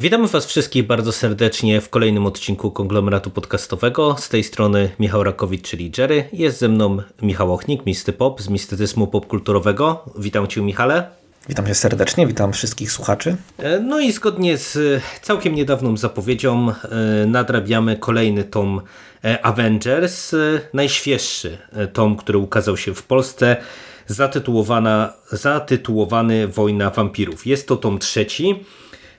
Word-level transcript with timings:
Witamy 0.00 0.28
Was 0.28 0.46
wszystkich 0.46 0.86
bardzo 0.86 1.12
serdecznie 1.12 1.80
w 1.80 1.88
kolejnym 1.88 2.26
odcinku 2.26 2.70
konglomeratu 2.70 3.30
podcastowego. 3.30 4.16
Z 4.18 4.28
tej 4.28 4.44
strony 4.44 4.90
Michał 4.98 5.24
Rakowicz, 5.24 5.68
czyli 5.68 5.92
Jerry. 5.98 6.28
Jest 6.32 6.58
ze 6.58 6.68
mną 6.68 6.98
Michał 7.22 7.54
Ochnik, 7.54 7.86
Misty 7.86 8.12
Pop 8.12 8.42
z 8.42 8.48
mistycyzmu 8.48 9.06
popkulturowego. 9.06 10.04
Witam 10.18 10.46
Cię, 10.46 10.62
Michale. 10.62 11.10
Witam 11.48 11.66
cię 11.66 11.74
serdecznie, 11.74 12.26
witam 12.26 12.52
wszystkich 12.52 12.92
słuchaczy. 12.92 13.36
E, 13.58 13.80
No 13.80 14.00
i 14.00 14.12
zgodnie 14.12 14.58
z 14.58 15.02
całkiem 15.22 15.54
niedawną 15.54 15.96
zapowiedzią 15.96 16.70
e, 16.70 17.26
nadrabiamy 17.26 17.96
kolejny 17.96 18.44
tom 18.44 18.80
e, 19.24 19.46
Avengers, 19.46 20.34
e, 20.34 20.60
najświeższy 20.74 21.58
e, 21.72 21.86
tom, 21.86 22.16
który 22.16 22.38
ukazał 22.38 22.76
się 22.76 22.94
w 22.94 23.02
Polsce, 23.02 23.56
zatytułowana, 24.06 25.12
zatytułowany 25.32 26.48
Wojna 26.48 26.90
Wampirów. 26.90 27.46
Jest 27.46 27.68
to 27.68 27.76
tom 27.76 27.98
trzeci. 27.98 28.64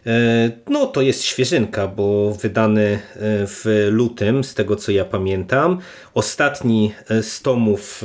E, 0.05 0.51
No 0.69 0.85
to 0.87 1.01
jest 1.01 1.23
świeżynka, 1.23 1.87
bo 1.87 2.31
wydany 2.33 2.81
e, 2.83 2.99
w 3.47 3.87
lutym, 3.91 4.43
z 4.43 4.53
tego 4.53 4.75
co 4.75 4.91
ja 4.91 5.05
pamiętam. 5.05 5.79
Ostatni 6.13 6.91
e, 7.09 7.23
z 7.23 7.41
tomów 7.41 8.03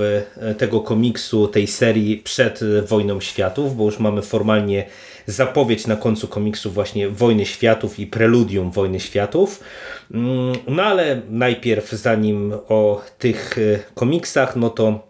tego 0.59 0.80
komiksu, 0.80 1.48
tej 1.48 1.66
serii 1.66 2.16
przed 2.16 2.60
Wojną 2.88 3.20
Światów, 3.20 3.77
bo 3.77 3.84
już 3.84 3.98
mamy 3.98 4.23
formalnie 4.23 4.87
zapowiedź 5.26 5.87
na 5.87 5.96
końcu 5.96 6.29
komiksu 6.29 6.70
właśnie 6.70 7.09
Wojny 7.09 7.46
Światów 7.46 7.98
i 7.98 8.07
preludium 8.07 8.70
Wojny 8.70 9.01
Światów. 9.01 9.60
Mm, 10.15 10.52
No 10.68 10.82
ale 10.82 11.23
najpierw 11.30 11.90
zanim 11.90 12.52
o 12.68 13.02
tych 13.18 13.57
komiksach, 13.95 14.57
no 14.57 14.70
to 14.70 15.07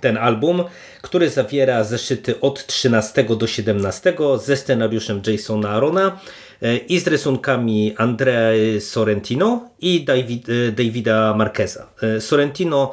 ten 0.00 0.16
album, 0.16 0.64
który 1.02 1.30
zawiera 1.30 1.84
zeszyty 1.84 2.40
od 2.40 2.66
13 2.66 3.24
do 3.24 3.46
17 3.46 4.14
ze 4.44 4.56
scenariuszem 4.56 5.22
Jasona 5.26 5.70
Arona 5.70 6.20
e, 6.62 6.76
i 6.76 7.00
z 7.00 7.06
rysunkami 7.06 7.94
Andrea 7.96 8.80
Sorrentino 8.80 9.70
i 9.80 10.04
David, 10.04 10.48
e, 10.48 10.72
Davida 10.72 11.34
Marqueza. 11.34 11.86
E, 12.02 12.20
Sorrentino 12.20 12.92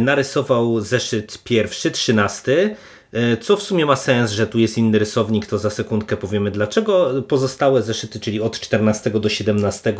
narysował 0.00 0.80
zeszyt 0.80 1.38
pierwszy, 1.44 1.90
13, 1.90 2.76
e, 3.12 3.36
co 3.36 3.56
w 3.56 3.62
sumie 3.62 3.86
ma 3.86 3.96
sens, 3.96 4.30
że 4.30 4.46
tu 4.46 4.58
jest 4.58 4.78
inny 4.78 4.98
rysownik, 4.98 5.46
to 5.46 5.58
za 5.58 5.70
sekundkę 5.70 6.16
powiemy 6.16 6.50
dlaczego. 6.50 7.22
Pozostałe 7.28 7.82
zeszyty, 7.82 8.20
czyli 8.20 8.40
od 8.40 8.60
14 8.60 9.10
do 9.10 9.28
17 9.28 9.94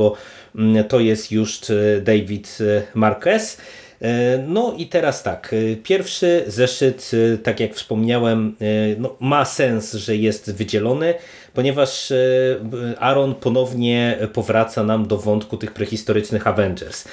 mm, 0.55 0.85
to 0.85 1.01
jest 1.01 1.33
już 1.33 1.61
David 2.03 2.59
Marquez. 2.95 3.59
E, 4.03 4.45
No 4.49 4.75
i 4.79 4.87
teraz 4.87 5.23
tak, 5.23 5.55
e, 5.73 5.77
pierwszy 5.77 6.45
zeszyt, 6.47 7.11
e, 7.35 7.39
tak 7.39 7.61
jak 7.61 7.75
wspomniałem, 7.75 8.57
no, 8.99 9.17
ma 9.21 9.45
sens, 9.45 9.93
że 9.93 10.17
jest 10.17 10.57
wydzielony, 10.57 11.15
ponieważ 11.55 12.13
Aaron 12.99 13.35
ponownie 13.35 14.19
powraca 14.33 14.83
nam 14.83 15.07
do 15.07 15.19
wątku 15.19 15.57
tych 15.57 15.73
prehistorycznych 15.73 16.47
Avengers. 16.47 17.05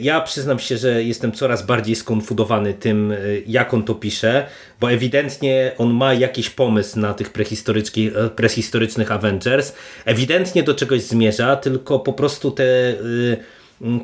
Ja 0.00 0.20
przyznam 0.20 0.58
się, 0.58 0.76
że 0.76 1.04
jestem 1.04 1.32
coraz 1.32 1.66
bardziej 1.66 1.96
skonfudowany 1.96 2.74
tym, 2.74 3.14
jak 3.46 3.74
on 3.74 3.82
to 3.82 3.94
pisze, 3.94 4.46
bo 4.80 4.92
ewidentnie 4.92 5.72
on 5.78 5.90
ma 5.90 6.14
jakiś 6.14 6.50
pomysł 6.50 6.98
na 6.98 7.14
tych 7.14 7.32
prehistorycznych, 7.32 8.12
prehistorycznych 8.36 9.12
Avengers, 9.12 9.72
ewidentnie 10.04 10.62
do 10.62 10.74
czegoś 10.74 11.02
zmierza, 11.02 11.56
tylko 11.56 12.00
po 12.00 12.12
prostu 12.12 12.50
te 12.50 12.64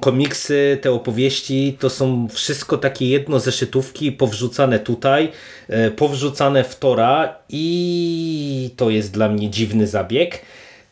komiksy, 0.01 0.79
te 0.81 0.93
opowieści 0.93 1.77
to 1.81 1.91
są 1.91 2.29
wszystko 2.29 2.79
takie 2.79 3.09
jedno 3.09 3.41
zeszytówki 3.41 4.13
powrzucane 4.13 4.79
tutaj, 4.79 5.29
e, 5.69 5.91
powrzucane 5.91 6.65
w 6.65 6.79
Tora 6.79 7.37
i 7.49 8.71
to 8.77 8.91
jest 8.91 9.13
dla 9.13 9.29
mnie 9.29 9.51
dziwny 9.51 9.87
zabieg. 9.87 10.43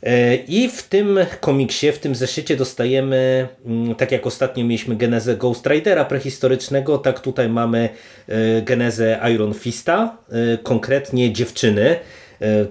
E, 0.03 0.37
I 0.37 0.69
w 0.69 0.83
tym 0.83 1.19
komiksie, 1.41 1.93
w 1.93 1.99
tym 1.99 2.15
zeszycie 2.15 2.57
dostajemy, 2.57 3.49
mm, 3.67 3.95
tak 3.95 4.13
jak 4.13 4.27
ostatnio 4.27 4.65
mieliśmy 4.65 4.97
genezę 4.97 5.37
Ghost 5.37 5.67
Ridera 5.67 6.05
prehistorycznego, 6.05 6.99
tak 6.99 7.21
tutaj 7.21 7.49
mamy 7.49 7.89
e, 8.29 8.63
genezę 8.63 9.21
Iron 9.35 9.55
Fista, 9.55 10.17
konkretnie 10.63 11.33
dziewczyny, 11.33 11.97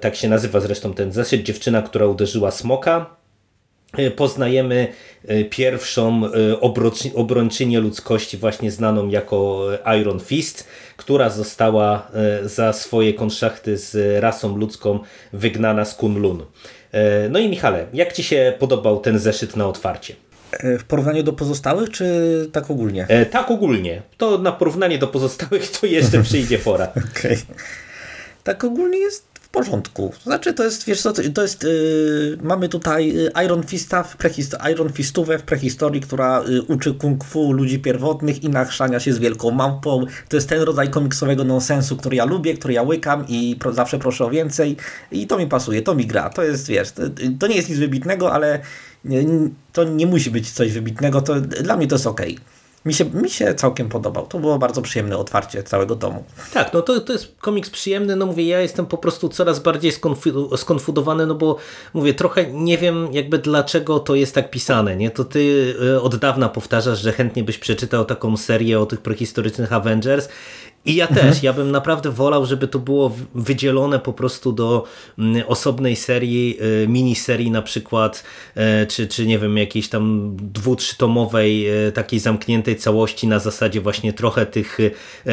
tak 0.01 0.15
się 0.15 0.27
nazywa 0.27 0.59
zresztą 0.59 0.93
ten 0.93 1.11
zeszyt, 1.11 1.43
dziewczyna, 1.43 1.81
która 1.81 2.05
uderzyła 2.05 2.51
smoka, 2.51 3.16
poznajemy 4.15 4.87
e, 5.27 5.43
pierwszą 5.43 6.21
e, 6.25 6.29
obrończynię 7.15 7.79
ludzkości, 7.79 8.37
właśnie 8.37 8.71
znaną 8.71 9.07
jako 9.09 9.67
Iron 10.01 10.19
Fist, 10.19 10.67
która 10.97 11.29
została 11.29 12.07
e, 12.43 12.49
za 12.49 12.73
swoje 12.73 13.13
konszachty 13.13 13.77
z 13.77 14.21
rasą 14.23 14.57
ludzką 14.57 14.99
wygnana 15.33 15.85
z 15.85 15.95
Kunlun. 15.95 16.45
E, 16.91 17.29
No 17.29 17.39
i 17.39 17.49
Michale, 17.49 17.85
jak 17.93 18.13
Ci 18.13 18.23
się 18.23 18.53
podobał 18.59 18.99
ten 18.99 19.19
zeszyt 19.19 19.55
na 19.55 19.67
otwarcie? 19.67 20.15
E, 20.51 20.77
W 20.77 20.83
porównaniu 20.83 21.23
do 21.23 21.33
pozostałych, 21.33 21.89
czy 21.89 22.05
tak 22.51 22.71
ogólnie? 22.71 23.05
E, 23.09 23.25
Tak 23.25 23.51
ogólnie, 23.51 24.01
to 24.17 24.37
na 24.37 24.51
porównanie 24.51 24.97
do 24.97 25.07
pozostałych 25.07 25.71
to 25.71 25.85
jeszcze 25.87 26.23
przyjdzie 26.27 26.59
pora. 26.59 26.87
Okej. 27.11 27.37
Tak 28.43 28.63
ogólnie 28.63 28.97
jest 28.99 29.27
w 29.47 29.49
porządku. 29.49 30.13
Znaczy 30.23 30.53
to 30.53 30.63
jest, 30.63 30.85
wiesz 30.85 31.01
co, 31.01 31.13
to 31.33 31.41
jest, 31.41 31.63
yy, 31.63 32.37
mamy 32.41 32.69
tutaj 32.69 33.17
y, 33.17 33.31
Iron 33.45 33.63
Fista 33.63 34.03
w 34.03 34.17
prehist- 34.17 34.71
Iron 34.71 34.89
Fistówę 34.93 35.39
w 35.39 35.43
prehistorii, 35.43 36.01
która 36.01 36.43
y, 36.49 36.61
uczy 36.61 36.93
kung 36.93 37.23
fu 37.23 37.51
ludzi 37.53 37.79
pierwotnych 37.79 38.43
i 38.43 38.49
nachrzania 38.49 38.99
się 38.99 39.13
z 39.13 39.19
wielką 39.19 39.51
małpą. 39.51 40.05
To 40.29 40.37
jest 40.37 40.49
ten 40.49 40.61
rodzaj 40.61 40.89
komiksowego 40.89 41.43
nonsensu, 41.43 41.97
który 41.97 42.15
ja 42.15 42.25
lubię, 42.25 42.53
który 42.53 42.73
ja 42.73 42.81
łykam 42.81 43.25
i 43.27 43.55
pro, 43.59 43.73
zawsze 43.73 43.99
proszę 43.99 44.25
o 44.25 44.29
więcej 44.29 44.77
i 45.11 45.27
to 45.27 45.37
mi 45.37 45.47
pasuje, 45.47 45.81
to 45.81 45.95
mi 45.95 46.05
gra. 46.07 46.29
To 46.29 46.43
jest, 46.43 46.67
wiesz, 46.67 46.91
to, 46.91 47.01
to 47.39 47.47
nie 47.47 47.55
jest 47.55 47.69
nic 47.69 47.79
wybitnego, 47.79 48.33
ale 48.33 48.59
to 49.73 49.83
nie 49.83 50.05
musi 50.05 50.31
być 50.31 50.51
coś 50.51 50.71
wybitnego, 50.71 51.21
to 51.21 51.41
dla 51.41 51.77
mnie 51.77 51.87
to 51.87 51.95
jest 51.95 52.07
okej. 52.07 52.37
Mi 52.87 52.93
się, 52.93 53.05
mi 53.05 53.29
się 53.29 53.53
całkiem 53.55 53.89
podobał. 53.89 54.27
To 54.27 54.39
było 54.39 54.59
bardzo 54.59 54.81
przyjemne 54.81 55.17
otwarcie 55.17 55.63
całego 55.63 55.95
tomu. 55.95 56.23
Tak, 56.53 56.73
no 56.73 56.81
to, 56.81 56.99
to 56.99 57.13
jest 57.13 57.35
komiks 57.39 57.69
przyjemny, 57.69 58.15
no 58.15 58.25
mówię, 58.25 58.47
ja 58.47 58.61
jestem 58.61 58.85
po 58.85 58.97
prostu 58.97 59.29
coraz 59.29 59.59
bardziej 59.59 59.91
skonfu- 59.91 60.57
skonfudowany, 60.57 61.27
no 61.27 61.35
bo 61.35 61.57
mówię, 61.93 62.13
trochę 62.13 62.51
nie 62.51 62.77
wiem 62.77 63.07
jakby 63.11 63.37
dlaczego 63.37 63.99
to 63.99 64.15
jest 64.15 64.35
tak 64.35 64.51
pisane, 64.51 64.95
nie? 64.95 65.11
To 65.11 65.23
ty 65.23 65.75
y, 65.81 66.01
od 66.01 66.15
dawna 66.15 66.49
powtarzasz, 66.49 66.99
że 67.01 67.11
chętnie 67.11 67.43
byś 67.43 67.57
przeczytał 67.57 68.05
taką 68.05 68.37
serię 68.37 68.79
o 68.79 68.85
tych 68.85 69.01
prehistorycznych 69.01 69.73
Avengers 69.73 70.29
i 70.87 70.95
ja 70.95 71.07
też, 71.07 71.43
ja 71.43 71.53
bym 71.53 71.71
naprawdę 71.71 72.11
wolał, 72.11 72.45
żeby 72.45 72.67
to 72.67 72.79
było 72.79 73.15
wydzielone 73.35 73.99
po 73.99 74.13
prostu 74.13 74.51
do 74.51 74.83
mm, 75.19 75.43
osobnej 75.47 75.95
serii, 75.95 76.57
y, 76.83 76.87
miniserii 76.87 77.51
na 77.51 77.61
przykład, 77.61 78.23
y, 78.57 78.87
czy, 78.87 79.07
czy 79.07 79.27
nie 79.27 79.39
wiem, 79.39 79.57
jakiejś 79.57 79.89
tam 79.89 80.31
dwu, 80.37 80.75
trzytomowej 80.75 81.87
y, 81.87 81.91
takiej 81.91 82.19
zamkniętej 82.19 82.75
całości 82.75 83.27
na 83.27 83.39
zasadzie 83.39 83.81
właśnie 83.81 84.13
trochę 84.13 84.45
tych, 84.45 84.79
y, 84.79 84.91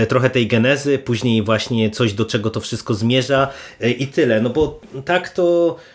trochę 0.09 0.31
tej 0.31 0.47
genezy, 0.47 0.98
później 0.98 1.43
właśnie 1.43 1.91
coś 1.91 2.12
do 2.12 2.25
czego 2.25 2.50
to 2.50 2.60
wszystko 2.60 2.94
zmierza 2.94 3.48
i 3.98 4.06
tyle, 4.06 4.41
no 4.41 4.50
bo 4.50 4.81
tak 5.04 5.28
to 5.28 5.76
E, 5.76 5.94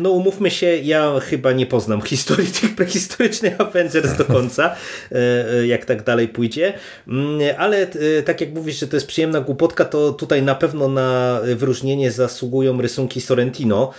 No 0.00 0.10
umówmy 0.10 0.50
się, 0.50 0.66
ja 0.66 1.20
chyba 1.20 1.52
nie 1.52 1.66
poznam 1.66 2.02
historii 2.02 2.52
tych 2.60 2.74
prehistorycznych 2.76 3.60
Avengers 3.60 4.16
do 4.16 4.24
końca, 4.24 4.74
e, 5.12 5.16
e, 5.50 5.66
jak 5.66 5.84
tak 5.84 6.02
dalej 6.02 6.28
pójdzie, 6.28 6.72
Mm, 7.08 7.40
ale 7.58 7.76
e, 7.78 8.22
tak 8.22 8.40
jak 8.40 8.54
mówisz, 8.54 8.78
że 8.78 8.88
to 8.88 8.96
jest 8.96 9.06
przyjemna 9.06 9.40
głupotka, 9.40 9.84
to 9.84 10.12
tutaj 10.12 10.42
na 10.42 10.54
pewno 10.54 10.88
na 10.88 11.40
wyróżnienie 11.54 12.10
zasługują 12.10 12.82
rysunki 12.82 13.20
Sorrentino. 13.20 13.92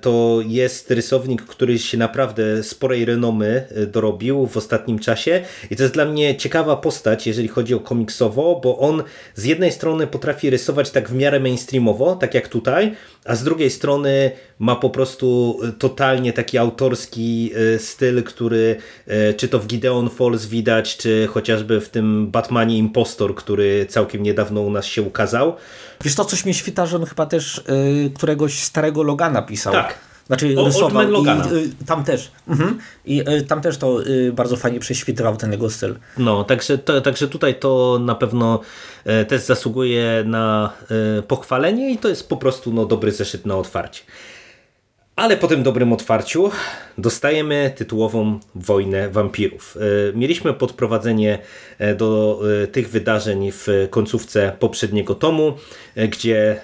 To 0.00 0.38
jest 0.46 0.90
rysownik, 0.90 1.42
który 1.42 1.78
się 1.78 1.98
naprawdę 1.98 2.62
sporej 2.62 3.04
renomy 3.04 3.66
dorobił 3.86 4.46
w 4.46 4.56
ostatnim 4.56 4.98
czasie 4.98 5.42
i 5.70 5.76
to 5.76 5.82
jest 5.82 5.94
dla 5.94 6.04
mnie 6.04 6.36
ciekawa 6.36 6.76
postać, 6.76 7.26
jeżeli 7.26 7.48
chodzi 7.48 7.74
o 7.74 7.80
komiksowo, 7.80 8.60
bo 8.64 8.78
on 8.78 9.02
z 9.34 9.44
jednej 9.44 9.72
strony 9.72 10.06
potrafi 10.06 10.50
rysować 10.50 10.90
tak 10.90 11.08
w 11.08 11.14
miarę 11.14 11.40
mainstreamowo, 11.40 12.16
tak 12.16 12.34
jak 12.34 12.48
tutaj, 12.48 12.94
a 13.24 13.34
z 13.34 13.44
drugiej 13.44 13.70
strony 13.70 14.30
ma 14.58 14.76
po 14.76 14.87
prostu 14.90 15.58
e, 15.62 15.72
totalnie 15.72 16.32
taki 16.32 16.58
autorski 16.58 17.50
e, 17.74 17.78
styl, 17.78 18.22
który 18.22 18.76
e, 19.06 19.34
czy 19.34 19.48
to 19.48 19.58
w 19.58 19.66
Gideon 19.66 20.10
Falls 20.10 20.46
widać, 20.46 20.96
czy 20.96 21.28
chociażby 21.30 21.80
w 21.80 21.88
tym 21.88 22.30
Batmanie 22.30 22.78
Impostor, 22.78 23.34
który 23.34 23.86
całkiem 23.86 24.22
niedawno 24.22 24.60
u 24.60 24.70
nas 24.70 24.86
się 24.86 25.02
ukazał. 25.02 25.56
Wiesz 26.04 26.14
to 26.14 26.24
coś 26.24 26.44
mnie 26.44 26.54
świta, 26.54 26.86
że 26.86 26.96
on 26.96 27.04
chyba 27.04 27.26
też 27.26 27.58
y, 27.58 28.10
któregoś 28.14 28.62
starego 28.62 29.02
Logana 29.02 29.42
pisał. 29.42 29.72
Tak. 29.72 29.98
Znaczy 30.26 30.54
O- 30.58 30.64
rysował 30.64 31.14
Old 31.14 31.26
i 31.26 31.54
y, 31.54 31.84
tam 31.86 32.04
też. 32.04 32.30
Mhm. 32.48 32.78
I 33.04 33.20
y, 33.20 33.42
tam 33.42 33.60
też 33.60 33.78
to 33.78 34.06
y, 34.06 34.32
bardzo 34.32 34.56
fajnie 34.56 34.80
prześwitywał 34.80 35.36
ten 35.36 35.52
jego 35.52 35.70
styl. 35.70 35.94
No, 36.18 36.44
także, 36.44 36.78
to, 36.78 37.00
także 37.00 37.28
tutaj 37.28 37.54
to 37.54 37.98
na 38.02 38.14
pewno 38.14 38.60
też 39.28 39.42
zasługuje 39.42 40.24
na 40.26 40.72
pochwalenie 41.28 41.92
i 41.92 41.98
to 41.98 42.08
jest 42.08 42.28
po 42.28 42.36
prostu 42.36 42.72
no, 42.72 42.86
dobry 42.86 43.12
zeszyt 43.12 43.46
na 43.46 43.56
otwarcie. 43.56 44.02
Ale 45.18 45.36
po 45.36 45.48
tym 45.48 45.62
dobrym 45.62 45.92
otwarciu 45.92 46.50
dostajemy 46.98 47.72
tytułową 47.76 48.40
Wojnę 48.54 49.10
Wampirów. 49.10 49.76
E, 49.76 50.16
Mieliśmy 50.16 50.54
podprowadzenie 50.54 51.38
e, 51.78 51.94
do 51.94 52.40
e, 52.62 52.66
tych 52.66 52.90
wydarzeń 52.90 53.52
w 53.52 53.66
końcówce 53.90 54.52
poprzedniego 54.58 55.14
tomu, 55.14 55.52
gdzie 56.10 56.60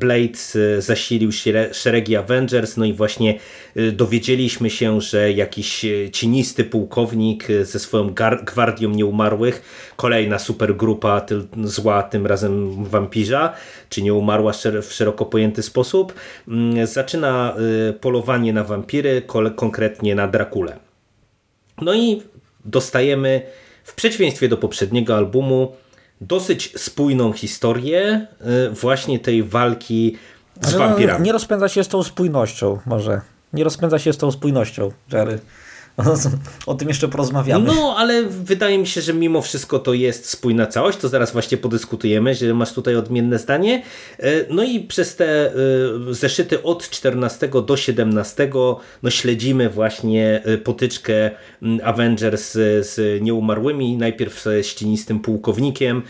Blade 0.00 0.38
zasilił 0.78 1.30
szere- 1.30 1.74
szeregi 1.74 2.16
Avengers, 2.16 2.76
no 2.76 2.84
i 2.84 2.92
właśnie 2.92 3.38
dowiedzieliśmy 3.92 4.70
się, 4.70 5.00
że 5.00 5.32
jakiś 5.32 5.86
cienisty 6.12 6.64
pułkownik 6.64 7.48
ze 7.62 7.78
swoją 7.78 8.14
gwardią 8.44 8.90
nieumarłych, 8.90 9.62
kolejna 9.96 10.38
supergrupa 10.38 11.26
zła, 11.64 12.02
tym 12.02 12.26
razem 12.26 12.84
wampirza, 12.84 13.52
czy 13.88 14.02
nieumarła 14.02 14.52
w 14.82 14.92
szeroko 14.92 15.24
pojęty 15.24 15.62
sposób, 15.62 16.14
mm, 16.48 16.86
zaczyna 16.86 17.54
polowanie 18.00 18.52
na 18.52 18.64
wampiry, 18.64 19.22
konkretnie 19.56 20.14
na 20.14 20.28
Drakulę. 20.28 20.76
No 21.80 21.94
i 21.94 22.22
dostajemy, 22.64 23.42
w 23.84 23.94
przeciwieństwie 23.94 24.48
do 24.48 24.56
poprzedniego 24.56 25.16
albumu, 25.16 25.76
dosyć 26.20 26.72
spójną 26.80 27.32
historię 27.32 28.26
y, 28.66 28.70
właśnie 28.70 29.18
tej 29.18 29.42
walki 29.42 30.16
z 30.60 30.72
no, 30.72 30.78
wampirami. 30.78 31.24
Nie 31.24 31.32
rozpędza 31.32 31.68
się 31.68 31.84
z 31.84 31.88
tą 31.88 32.02
spójnością, 32.02 32.78
może. 32.86 33.20
Nie 33.52 33.64
rozpędza 33.64 33.98
się 33.98 34.12
z 34.12 34.16
tą 34.16 34.30
spójnością, 34.30 34.92
Jerry. 35.12 35.38
O 36.66 36.74
tym 36.74 36.88
jeszcze 36.88 37.08
porozmawiamy. 37.08 37.66
No, 37.66 37.94
ale 37.98 38.22
wydaje 38.22 38.78
mi 38.78 38.86
się, 38.86 39.00
że 39.00 39.14
mimo 39.14 39.42
wszystko 39.42 39.78
to 39.78 39.94
jest 39.94 40.30
spójna 40.30 40.66
całość, 40.66 40.98
to 40.98 41.08
zaraz 41.08 41.32
właśnie 41.32 41.58
podyskutujemy, 41.58 42.34
że 42.34 42.54
masz 42.54 42.72
tutaj 42.72 42.96
odmienne 42.96 43.38
zdanie. 43.38 43.82
E, 44.18 44.30
No 44.50 44.64
i 44.64 44.80
przez 44.80 45.16
te 45.16 45.46
e, 45.46 45.54
zeszyty 46.10 46.62
od 46.62 46.90
14 46.90 47.50
do 47.66 47.76
17 47.76 48.50
no 49.02 49.10
śledzimy 49.10 49.70
właśnie 49.70 50.42
e, 50.44 50.58
potyczkę 50.58 51.30
Avengers 51.82 52.52
z, 52.52 53.22
nieumarłymi, 53.22 53.96
najpierw 53.96 54.40
z 54.40 54.66
ścienistym 54.66 55.20
pułkownikiem, 55.20 56.02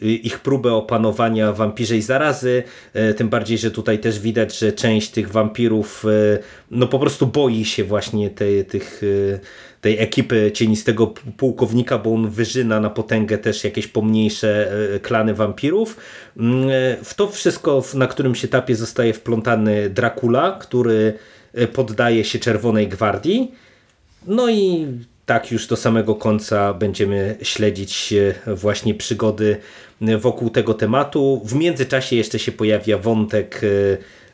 ich 0.00 0.38
próbę 0.38 0.72
opanowania 0.72 1.52
wampirzej 1.52 2.02
zarazy, 2.02 2.62
tym 3.16 3.28
bardziej, 3.28 3.58
że 3.58 3.70
tutaj 3.70 3.98
też 3.98 4.20
widać, 4.20 4.58
że 4.58 4.72
część 4.72 5.10
tych 5.10 5.30
wampirów 5.30 6.04
no 6.70 6.86
po 6.86 6.98
prostu 6.98 7.26
boi 7.26 7.64
się 7.64 7.84
właśnie 7.84 8.30
tej, 8.30 8.64
tych, 8.74 9.02
e, 9.34 9.38
tej 9.80 9.98
ekipy 9.98 10.50
cienistego 10.54 11.06
pułkownika, 11.36 11.98
bo 11.98 12.14
on 12.14 12.30
wyżyna 12.30 12.80
na 12.80 12.90
potęgę 12.90 13.38
też 13.38 13.64
jakieś 13.64 13.86
pomniejsze 13.86 14.72
e, 14.94 15.00
klany 15.00 15.34
wampirów. 15.34 15.96
Mm, 16.36 16.68
e, 16.68 16.96
W 17.04 17.14
to 17.14 17.28
wszystko 17.28 17.84
na 17.94 18.06
którymś 18.06 18.44
etapie 18.44 18.76
zostaje 18.76 19.12
wplątany 19.12 19.90
Dracula, 19.90 20.58
który 20.60 21.12
poddaje 21.72 22.24
się 22.24 22.38
Czerwonej 22.38 22.88
Gwardii. 22.88 23.52
No 24.26 24.50
i 24.50 24.86
tak 25.26 25.52
już 25.52 25.66
do 25.66 25.76
samego 25.76 26.14
końca 26.14 26.74
będziemy 26.74 27.36
śledzić 27.42 28.14
właśnie 28.46 28.94
przygody 28.94 29.56
wokół 30.18 30.50
tego 30.50 30.74
tematu. 30.74 31.42
W 31.44 31.54
międzyczasie 31.54 32.16
jeszcze 32.16 32.38
się 32.38 32.52
pojawia 32.52 32.98
wątek 32.98 33.60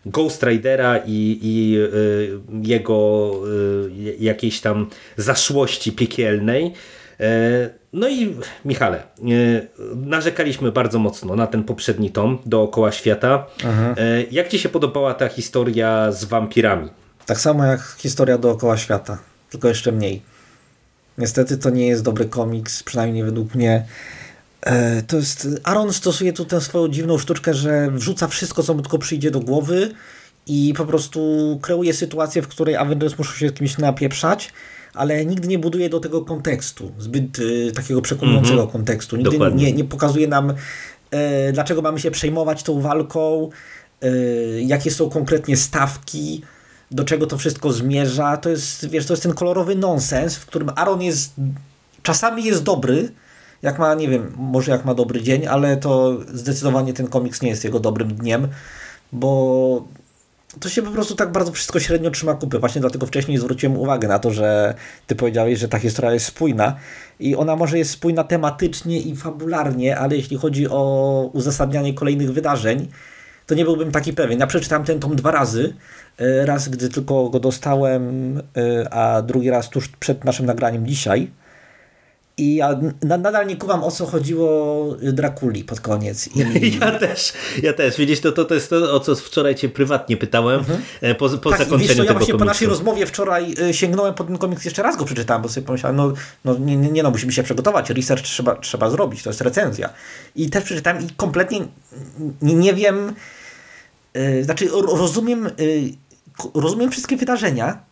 Ghost 0.06 0.42
Ridera 0.42 0.98
i, 1.06 1.38
i 1.42 1.76
e, 1.78 2.68
jego 2.68 3.30
e, 4.10 4.14
jakiejś 4.24 4.60
tam 4.60 4.86
zaszłości 5.16 5.92
piekielnej. 5.92 6.72
E, 7.20 7.80
No 7.92 8.08
i 8.08 8.36
Michale, 8.64 8.98
e, 8.98 9.02
narzekaliśmy 9.96 10.72
bardzo 10.72 10.98
mocno 10.98 11.36
na 11.36 11.46
ten 11.46 11.64
poprzedni 11.64 12.10
tom 12.10 12.38
dookoła 12.46 12.92
świata. 12.92 13.46
E, 13.96 14.22
Jak 14.30 14.48
Ci 14.48 14.58
się 14.58 14.68
podobała 14.68 15.14
ta 15.14 15.28
historia 15.28 16.12
z 16.12 16.24
wampirami? 16.24 16.88
Tak 17.26 17.40
samo 17.40 17.64
jak 17.64 17.80
historia 17.98 18.38
dookoła 18.38 18.76
świata, 18.76 19.18
tylko 19.50 19.68
jeszcze 19.68 19.92
mniej. 19.92 20.22
Niestety 21.18 21.58
to 21.58 21.70
nie 21.70 21.86
jest 21.86 22.02
dobry 22.02 22.24
komiks, 22.24 22.82
przynajmniej 22.82 23.24
według 23.24 23.54
mnie. 23.54 23.84
E, 24.62 25.02
To 25.02 25.16
jest, 25.16 25.48
Aaron 25.64 25.92
stosuje 25.92 26.32
tu 26.32 26.44
tę 26.44 26.60
swoją 26.60 26.88
dziwną 26.88 27.18
sztuczkę, 27.18 27.54
że 27.54 27.90
wrzuca 27.90 28.28
wszystko, 28.28 28.62
co 28.62 28.74
mu 28.74 28.82
tylko 28.82 28.98
przyjdzie 28.98 29.30
do 29.30 29.40
głowy 29.40 29.94
i 30.46 30.74
po 30.76 30.86
prostu 30.86 31.58
kreuje 31.62 31.94
sytuację, 31.94 32.42
w 32.42 32.48
której 32.48 32.76
Avengers 32.76 33.18
muszą 33.18 33.32
się 33.32 33.48
z 33.48 33.52
kimś 33.52 33.78
napieprzać, 33.78 34.52
ale 34.94 35.26
nigdy 35.26 35.48
nie 35.48 35.58
buduje 35.58 35.88
do 35.88 36.00
tego 36.00 36.24
kontekstu, 36.24 36.92
zbyt 36.98 37.38
y, 37.38 37.72
takiego 37.74 38.02
przekonującego 38.02 38.66
kontekstu. 38.66 39.16
Nigdy 39.16 39.30
Dokładnie. 39.30 39.64
nie, 39.64 39.72
nie 39.72 39.84
pokazuje 39.84 40.28
nam, 40.28 40.54
e, 41.10 41.52
dlaczego 41.52 41.82
mamy 41.82 42.00
się 42.00 42.10
przejmować 42.10 42.62
tą 42.62 42.80
walką, 42.80 43.50
e, 44.02 44.08
jakie 44.60 44.90
są 44.90 45.10
konkretnie 45.10 45.56
stawki, 45.56 46.42
do 46.90 47.04
czego 47.04 47.26
to 47.26 47.38
wszystko 47.38 47.72
zmierza. 47.72 48.36
To 48.36 48.50
jest, 48.50 48.88
wiesz, 48.88 49.06
to 49.06 49.12
jest 49.12 49.22
ten 49.22 49.34
kolorowy 49.34 49.76
nonsens, 49.76 50.36
w 50.36 50.46
którym 50.46 50.70
Aaron 50.76 51.02
jest 51.02 51.32
czasami 52.02 52.44
jest 52.44 52.62
dobry, 52.62 53.12
jak 53.62 53.78
ma, 53.78 53.94
nie 53.94 54.08
wiem, 54.08 54.32
może 54.36 54.72
jak 54.72 54.84
ma 54.84 54.94
dobry 54.94 55.22
dzień, 55.22 55.46
ale 55.46 55.76
to 55.76 56.18
zdecydowanie 56.34 56.92
ten 56.92 57.06
komiks 57.06 57.42
nie 57.42 57.48
jest 57.48 57.64
jego 57.64 57.80
dobrym 57.80 58.14
dniem, 58.14 58.48
bo 59.12 59.84
to 60.60 60.68
się 60.68 60.82
po 60.82 60.90
prostu 60.90 61.14
tak 61.14 61.32
bardzo 61.32 61.52
wszystko 61.52 61.80
średnio 61.80 62.10
trzyma 62.10 62.34
kupy. 62.34 62.58
Właśnie 62.58 62.80
dlatego 62.80 63.06
wcześniej 63.06 63.38
zwróciłem 63.38 63.76
uwagę 63.76 64.08
na 64.08 64.18
to, 64.18 64.30
że 64.30 64.74
ty 65.06 65.16
powiedziałeś, 65.16 65.58
że 65.58 65.68
ta 65.68 65.78
historia 65.78 66.12
jest 66.12 66.26
spójna 66.26 66.76
i 67.20 67.36
ona 67.36 67.56
może 67.56 67.78
jest 67.78 67.90
spójna 67.90 68.24
tematycznie 68.24 69.00
i 69.00 69.16
fabularnie, 69.16 69.98
ale 69.98 70.16
jeśli 70.16 70.36
chodzi 70.36 70.68
o 70.68 71.30
uzasadnianie 71.32 71.94
kolejnych 71.94 72.32
wydarzeń, 72.32 72.88
to 73.46 73.54
nie 73.54 73.64
byłbym 73.64 73.92
taki 73.92 74.12
pewien. 74.12 74.40
Ja 74.40 74.46
przeczytałem 74.46 74.84
ten 74.84 75.00
tom 75.00 75.16
dwa 75.16 75.30
razy. 75.30 75.74
E, 76.18 76.46
Raz, 76.46 76.68
gdy 76.68 76.88
tylko 76.88 77.28
go 77.28 77.40
dostałem, 77.40 78.36
e, 78.38 78.94
a 78.94 79.22
drugi 79.22 79.50
raz 79.50 79.70
tuż 79.70 79.88
przed 79.88 80.24
naszym 80.24 80.46
nagraniem 80.46 80.86
dzisiaj. 80.86 81.30
I 82.36 82.54
ja 82.54 82.80
na, 83.02 83.16
nadal 83.18 83.46
nie 83.46 83.56
kumam 83.56 83.84
o 83.84 83.90
co 83.90 84.06
chodziło 84.06 84.96
Drakuli 85.02 85.64
pod 85.64 85.80
koniec. 85.80 86.28
I, 86.36 86.78
Ja 86.80 86.98
też, 86.98 87.32
ja 87.62 87.72
też. 87.72 87.96
Widzisz, 87.96 88.20
to, 88.20 88.32
to, 88.32 88.44
to 88.44 88.54
jest 88.54 88.70
to, 88.70 88.94
o 88.94 89.00
co 89.00 89.16
wczoraj 89.16 89.54
cię 89.54 89.68
prywatnie 89.68 90.16
pytałem 90.16 90.64
e, 91.00 91.14
po, 91.14 91.28
po 91.28 91.50
tak, 91.50 91.58
zakończeniu 91.58 91.78
wiesz 91.88 91.96
co, 91.96 92.02
ja 92.02 92.08
tego 92.08 92.18
właśnie 92.18 92.32
po 92.34 92.38
komiksu. 92.38 92.44
naszej 92.54 92.68
rozmowie 92.68 93.06
wczoraj 93.06 93.54
y, 93.70 93.74
sięgnąłem 93.74 94.14
po 94.14 94.24
ten 94.24 94.38
komiks, 94.38 94.64
jeszcze 94.64 94.82
raz 94.82 94.96
go 94.96 95.04
przeczytałem, 95.04 95.42
bo 95.42 95.48
sobie 95.48 95.66
pomyślałem, 95.66 95.96
no, 95.96 96.12
no 96.44 96.58
nie, 96.58 96.76
nie, 96.76 97.02
no, 97.02 97.10
musimy 97.10 97.32
się 97.32 97.42
przygotować, 97.42 97.90
research 97.90 98.22
trzeba, 98.24 98.54
trzeba 98.56 98.90
zrobić, 98.90 99.22
to 99.22 99.30
jest 99.30 99.40
recenzja. 99.40 99.90
I 100.36 100.50
też 100.50 100.64
przeczytałem 100.64 101.02
i 101.06 101.08
kompletnie 101.16 101.60
nie, 102.42 102.54
nie 102.54 102.74
wiem, 102.74 103.14
y, 104.16 104.44
znaczy 104.44 104.68
ro- 104.68 104.96
rozumiem, 104.96 105.46
y, 105.46 105.92
k- 106.38 106.48
rozumiem 106.54 106.90
wszystkie 106.90 107.16
wydarzenia, 107.16 107.89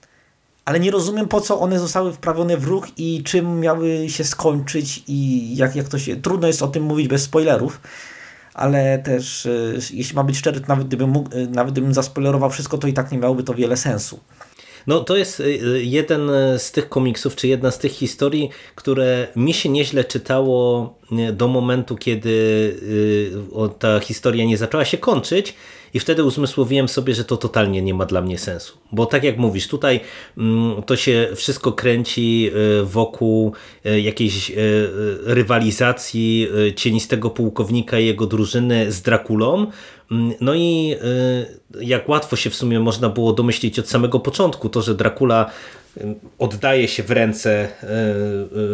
ale 0.68 0.80
nie 0.80 0.90
rozumiem 0.90 1.28
po 1.28 1.40
co 1.40 1.60
one 1.60 1.78
zostały 1.78 2.12
wprawione 2.12 2.56
w 2.56 2.64
ruch 2.64 2.88
i 2.96 3.22
czym 3.22 3.60
miały 3.60 4.08
się 4.08 4.24
skończyć 4.24 5.02
i 5.06 5.56
jak, 5.56 5.76
jak 5.76 5.88
to 5.88 5.98
się... 5.98 6.16
Trudno 6.16 6.46
jest 6.46 6.62
o 6.62 6.68
tym 6.68 6.82
mówić 6.82 7.08
bez 7.08 7.22
spoilerów, 7.22 7.80
ale 8.54 8.98
też 8.98 9.46
y, 9.46 9.78
jeśli 9.92 10.16
ma 10.16 10.24
być 10.24 10.38
szczery, 10.38 10.60
nawet 10.68 10.86
gdybym, 10.86 11.10
mógł, 11.10 11.36
y, 11.36 11.48
nawet 11.48 11.72
gdybym 11.72 11.94
zaspoilerował 11.94 12.50
wszystko, 12.50 12.78
to 12.78 12.86
i 12.86 12.92
tak 12.92 13.12
nie 13.12 13.18
miałoby 13.18 13.42
to 13.42 13.54
wiele 13.54 13.76
sensu. 13.76 14.20
No 14.88 15.00
to 15.00 15.16
jest 15.16 15.40
y, 15.40 15.60
jeden 15.84 16.30
z 16.58 16.72
tych 16.72 16.88
komiksów, 16.88 17.36
czy 17.36 17.48
jedna 17.48 17.70
z 17.70 17.78
tych 17.78 17.92
historii, 17.92 18.50
które 18.74 19.28
mi 19.36 19.54
się 19.54 19.68
nieźle 19.68 20.04
czytało 20.04 20.94
y, 21.28 21.32
do 21.32 21.48
momentu, 21.48 21.96
kiedy 21.96 22.28
y, 22.28 23.78
ta 23.78 24.00
historia 24.00 24.44
nie 24.44 24.56
zaczęła 24.58 24.84
się 24.84 24.98
kończyć 24.98 25.54
i 25.94 26.00
wtedy 26.00 26.24
uzmysłowiłem 26.24 26.88
sobie, 26.88 27.14
że 27.14 27.24
to 27.24 27.36
totalnie 27.36 27.82
nie 27.82 27.94
ma 27.94 28.06
dla 28.06 28.22
mnie 28.22 28.38
sensu. 28.38 28.78
Bo 28.92 29.06
tak 29.06 29.24
jak 29.24 29.38
mówisz, 29.38 29.68
tutaj 29.68 30.00
mm, 30.38 30.82
to 30.82 30.96
się 30.96 31.28
wszystko 31.34 31.72
kręci 31.72 32.50
y, 32.80 32.84
wokół 32.84 33.52
y, 33.86 34.00
jakiejś 34.00 34.50
y, 34.50 34.54
y, 34.54 35.18
rywalizacji 35.24 36.48
y, 36.68 36.72
cienistego 36.72 37.30
pułkownika 37.30 37.98
i 37.98 38.06
jego 38.06 38.26
drużyny 38.26 38.92
z 38.92 39.02
Drakulą. 39.02 39.66
Mm, 40.10 40.34
No 40.40 40.54
i 40.54 40.94
y, 41.74 41.84
jak 41.84 42.08
łatwo 42.08 42.36
się 42.36 42.50
w 42.50 42.54
sumie 42.54 42.80
można 42.80 43.08
było 43.08 43.32
domyślić 43.32 43.78
od 43.78 43.88
samego 43.88 44.20
początku, 44.20 44.68
to, 44.68 44.82
że 44.82 44.94
Dracula 44.94 45.50
y, 45.96 46.14
oddaje 46.38 46.88
się 46.88 47.02
w 47.02 47.10
ręce 47.10 47.68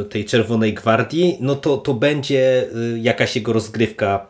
y, 0.00 0.04
tej 0.04 0.24
Czerwonej 0.24 0.74
Gwardii, 0.74 1.38
no 1.40 1.54
to, 1.54 1.76
to 1.76 1.94
będzie 1.94 2.68
jakaś 3.00 3.36
jego 3.36 3.52
rozgrywka 3.52 4.26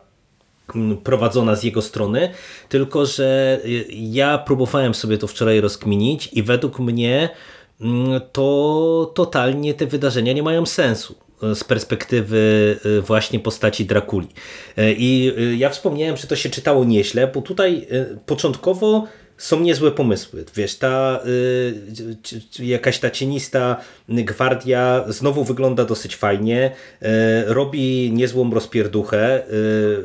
mm, 0.75 0.97
prowadzona 0.97 1.55
z 1.55 1.63
jego 1.63 1.81
strony, 1.81 2.31
tylko 2.69 3.05
że 3.05 3.59
ja 3.89 4.37
próbowałem 4.37 4.93
sobie 4.93 5.17
to 5.17 5.27
wczoraj 5.27 5.61
rozkminić 5.61 6.29
i 6.33 6.43
według 6.43 6.79
mnie 6.79 7.29
mm, 7.81 8.21
to 8.31 9.11
totalnie 9.15 9.73
te 9.73 9.85
wydarzenia 9.85 10.33
nie 10.33 10.43
mają 10.43 10.65
sensu 10.65 11.24
z 11.41 11.63
perspektywy 11.63 12.75
y, 12.85 13.01
właśnie 13.01 13.39
postaci 13.39 13.85
Drakuli. 13.85 14.27
Y, 14.77 14.95
I 14.97 15.33
ja 15.57 15.69
wspomniałem, 15.69 16.17
że 16.17 16.27
to 16.27 16.35
się 16.35 16.49
czytało 16.49 16.85
nieźle, 16.85 17.27
bo 17.27 17.41
tutaj 17.41 17.87
początkowo 18.25 19.07
są 19.37 19.59
niezłe 19.59 19.91
pomysły. 19.91 20.45
Wiesz, 20.55 20.75
ta 20.75 21.19
y, 22.59 22.65
jakaś 22.65 22.99
ta 22.99 23.09
cienista 23.09 23.77
gwardia 24.09 25.05
znowu 25.07 25.43
wygląda 25.43 25.85
dosyć 25.85 26.15
fajnie, 26.15 26.71
y, 27.01 27.05
robi 27.45 28.11
niezłą 28.13 28.51
rozpierduchę. 28.51 29.47
Y, 29.47 30.03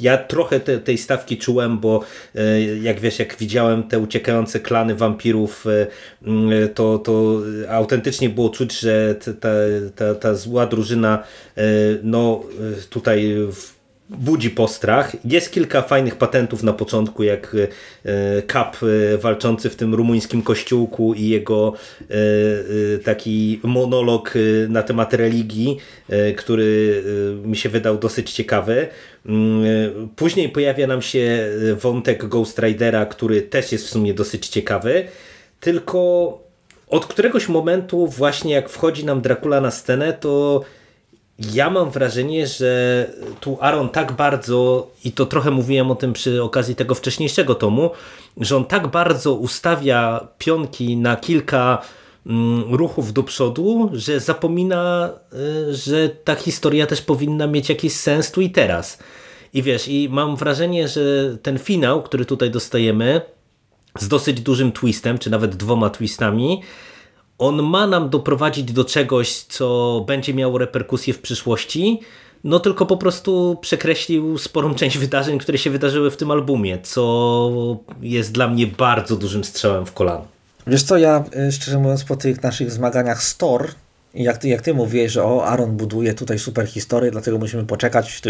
ja 0.00 0.18
trochę 0.18 0.60
te, 0.60 0.78
tej 0.78 0.98
stawki 0.98 1.38
czułem, 1.38 1.78
bo 1.78 2.00
y, 2.36 2.78
jak 2.82 3.00
wiesz, 3.00 3.18
jak 3.18 3.36
widziałem 3.36 3.82
te 3.82 3.98
uciekające 3.98 4.60
klany 4.60 4.94
wampirów, 4.94 5.66
y, 5.66 5.86
y, 6.64 6.68
to, 6.68 6.98
to 6.98 7.40
autentycznie 7.68 8.28
było 8.28 8.48
czuć, 8.50 8.80
że 8.80 9.14
ta, 9.40 9.48
ta, 9.94 10.14
ta 10.14 10.34
zła 10.34 10.66
drużyna 10.66 11.24
no 12.02 12.42
tutaj 12.90 13.34
w 13.52 13.73
budzi 14.10 14.50
postrach. 14.50 15.12
Jest 15.24 15.52
kilka 15.52 15.82
fajnych 15.82 16.16
patentów 16.16 16.62
na 16.62 16.72
początku, 16.72 17.22
jak 17.22 17.56
Kap 18.46 18.76
e, 18.82 19.14
e, 19.14 19.18
walczący 19.18 19.70
w 19.70 19.76
tym 19.76 19.94
rumuńskim 19.94 20.42
kościółku 20.42 21.14
i 21.14 21.28
jego 21.28 21.72
e, 22.00 22.98
taki 22.98 23.60
monolog 23.62 24.34
na 24.68 24.82
temat 24.82 25.14
religii, 25.14 25.78
który 26.36 27.02
mi 27.44 27.56
się 27.56 27.68
wydał 27.68 27.98
dosyć 27.98 28.32
ciekawy. 28.32 28.88
Mm, 29.26 30.08
później 30.16 30.48
pojawia 30.48 30.86
nam 30.86 31.02
się 31.02 31.48
wątek 31.80 32.24
Ghost 32.26 32.58
Ridera, 32.58 33.06
który 33.06 33.42
też 33.42 33.72
jest 33.72 33.86
w 33.86 33.90
sumie 33.90 34.14
dosyć 34.14 34.48
ciekawy, 34.48 35.04
tylko 35.60 36.38
od 36.88 37.06
któregoś 37.06 37.48
momentu 37.48 38.06
właśnie 38.06 38.54
jak 38.54 38.68
wchodzi 38.68 39.04
nam 39.04 39.20
Dracula 39.20 39.60
na 39.60 39.70
scenę, 39.70 40.12
to 40.12 40.64
ja 41.38 41.70
mam 41.70 41.90
wrażenie, 41.90 42.46
że 42.46 43.10
tu 43.40 43.58
Aaron 43.60 43.88
tak 43.88 44.12
bardzo, 44.12 44.90
i 45.04 45.12
to 45.12 45.26
trochę 45.26 45.50
mówiłem 45.50 45.90
o 45.90 45.94
tym 45.94 46.12
przy 46.12 46.42
okazji 46.42 46.74
tego 46.76 46.94
wcześniejszego 46.94 47.54
tomu, 47.54 47.90
że 48.36 48.56
on 48.56 48.64
tak 48.64 48.86
bardzo 48.86 49.34
ustawia 49.34 50.28
pionki 50.38 50.96
na 50.96 51.16
kilka 51.16 51.82
mm, 52.26 52.74
ruchów 52.74 53.12
do 53.12 53.22
przodu, 53.22 53.90
że 53.92 54.20
zapomina, 54.20 55.12
y, 55.32 55.74
że 55.74 56.08
ta 56.08 56.34
historia 56.34 56.86
też 56.86 57.02
powinna 57.02 57.46
mieć 57.46 57.68
jakiś 57.68 57.92
sens 57.92 58.30
tu 58.30 58.40
i 58.40 58.50
teraz. 58.50 58.98
I 59.52 59.62
wiesz, 59.62 59.88
i 59.88 60.08
mam 60.08 60.36
wrażenie, 60.36 60.88
że 60.88 61.00
ten 61.42 61.58
finał, 61.58 62.02
który 62.02 62.24
tutaj 62.24 62.50
dostajemy, 62.50 63.20
z 63.98 64.08
dosyć 64.08 64.40
dużym 64.40 64.72
twistem, 64.72 65.18
czy 65.18 65.30
nawet 65.30 65.56
dwoma 65.56 65.90
twistami, 65.90 66.62
on 67.38 67.62
ma 67.62 67.86
nam 67.86 68.10
doprowadzić 68.10 68.72
do 68.72 68.84
czegoś, 68.84 69.38
co 69.38 70.04
będzie 70.06 70.34
miało 70.34 70.58
reperkusje 70.58 71.14
w 71.14 71.18
przyszłości, 71.18 72.00
no 72.44 72.60
tylko 72.60 72.86
po 72.86 72.96
prostu 72.96 73.58
przekreślił 73.60 74.38
sporą 74.38 74.74
część 74.80 74.98
wydarzeń, 74.98 75.38
które 75.38 75.58
się 75.58 75.70
wydarzyły 75.70 76.10
w 76.10 76.16
tym 76.16 76.30
albumie, 76.30 76.78
co 76.82 77.76
jest 78.02 78.32
dla 78.32 78.48
mnie 78.48 78.66
bardzo 78.66 79.16
dużym 79.16 79.44
strzałem 79.44 79.86
w 79.86 79.92
kolano. 79.92 80.26
Wiesz 80.66 80.82
co, 80.82 80.96
ja 80.96 81.24
y, 81.48 81.52
szczerze 81.52 81.78
mówiąc 81.78 82.04
po 82.04 82.16
tych 82.16 82.42
naszych 82.42 82.70
zmaganiach 82.70 83.34
Thor, 83.38 83.68
jak 84.14 84.38
ty, 84.38 84.48
jak 84.48 84.62
ty 84.62 84.74
mówisz, 84.74 85.12
że 85.12 85.24
o, 85.24 85.46
Aaron 85.46 85.76
buduje 85.76 86.14
tutaj 86.14 86.38
super 86.38 86.66
historię, 86.66 87.10
dlatego 87.10 87.38
musimy 87.38 87.64
poczekać, 87.64 88.22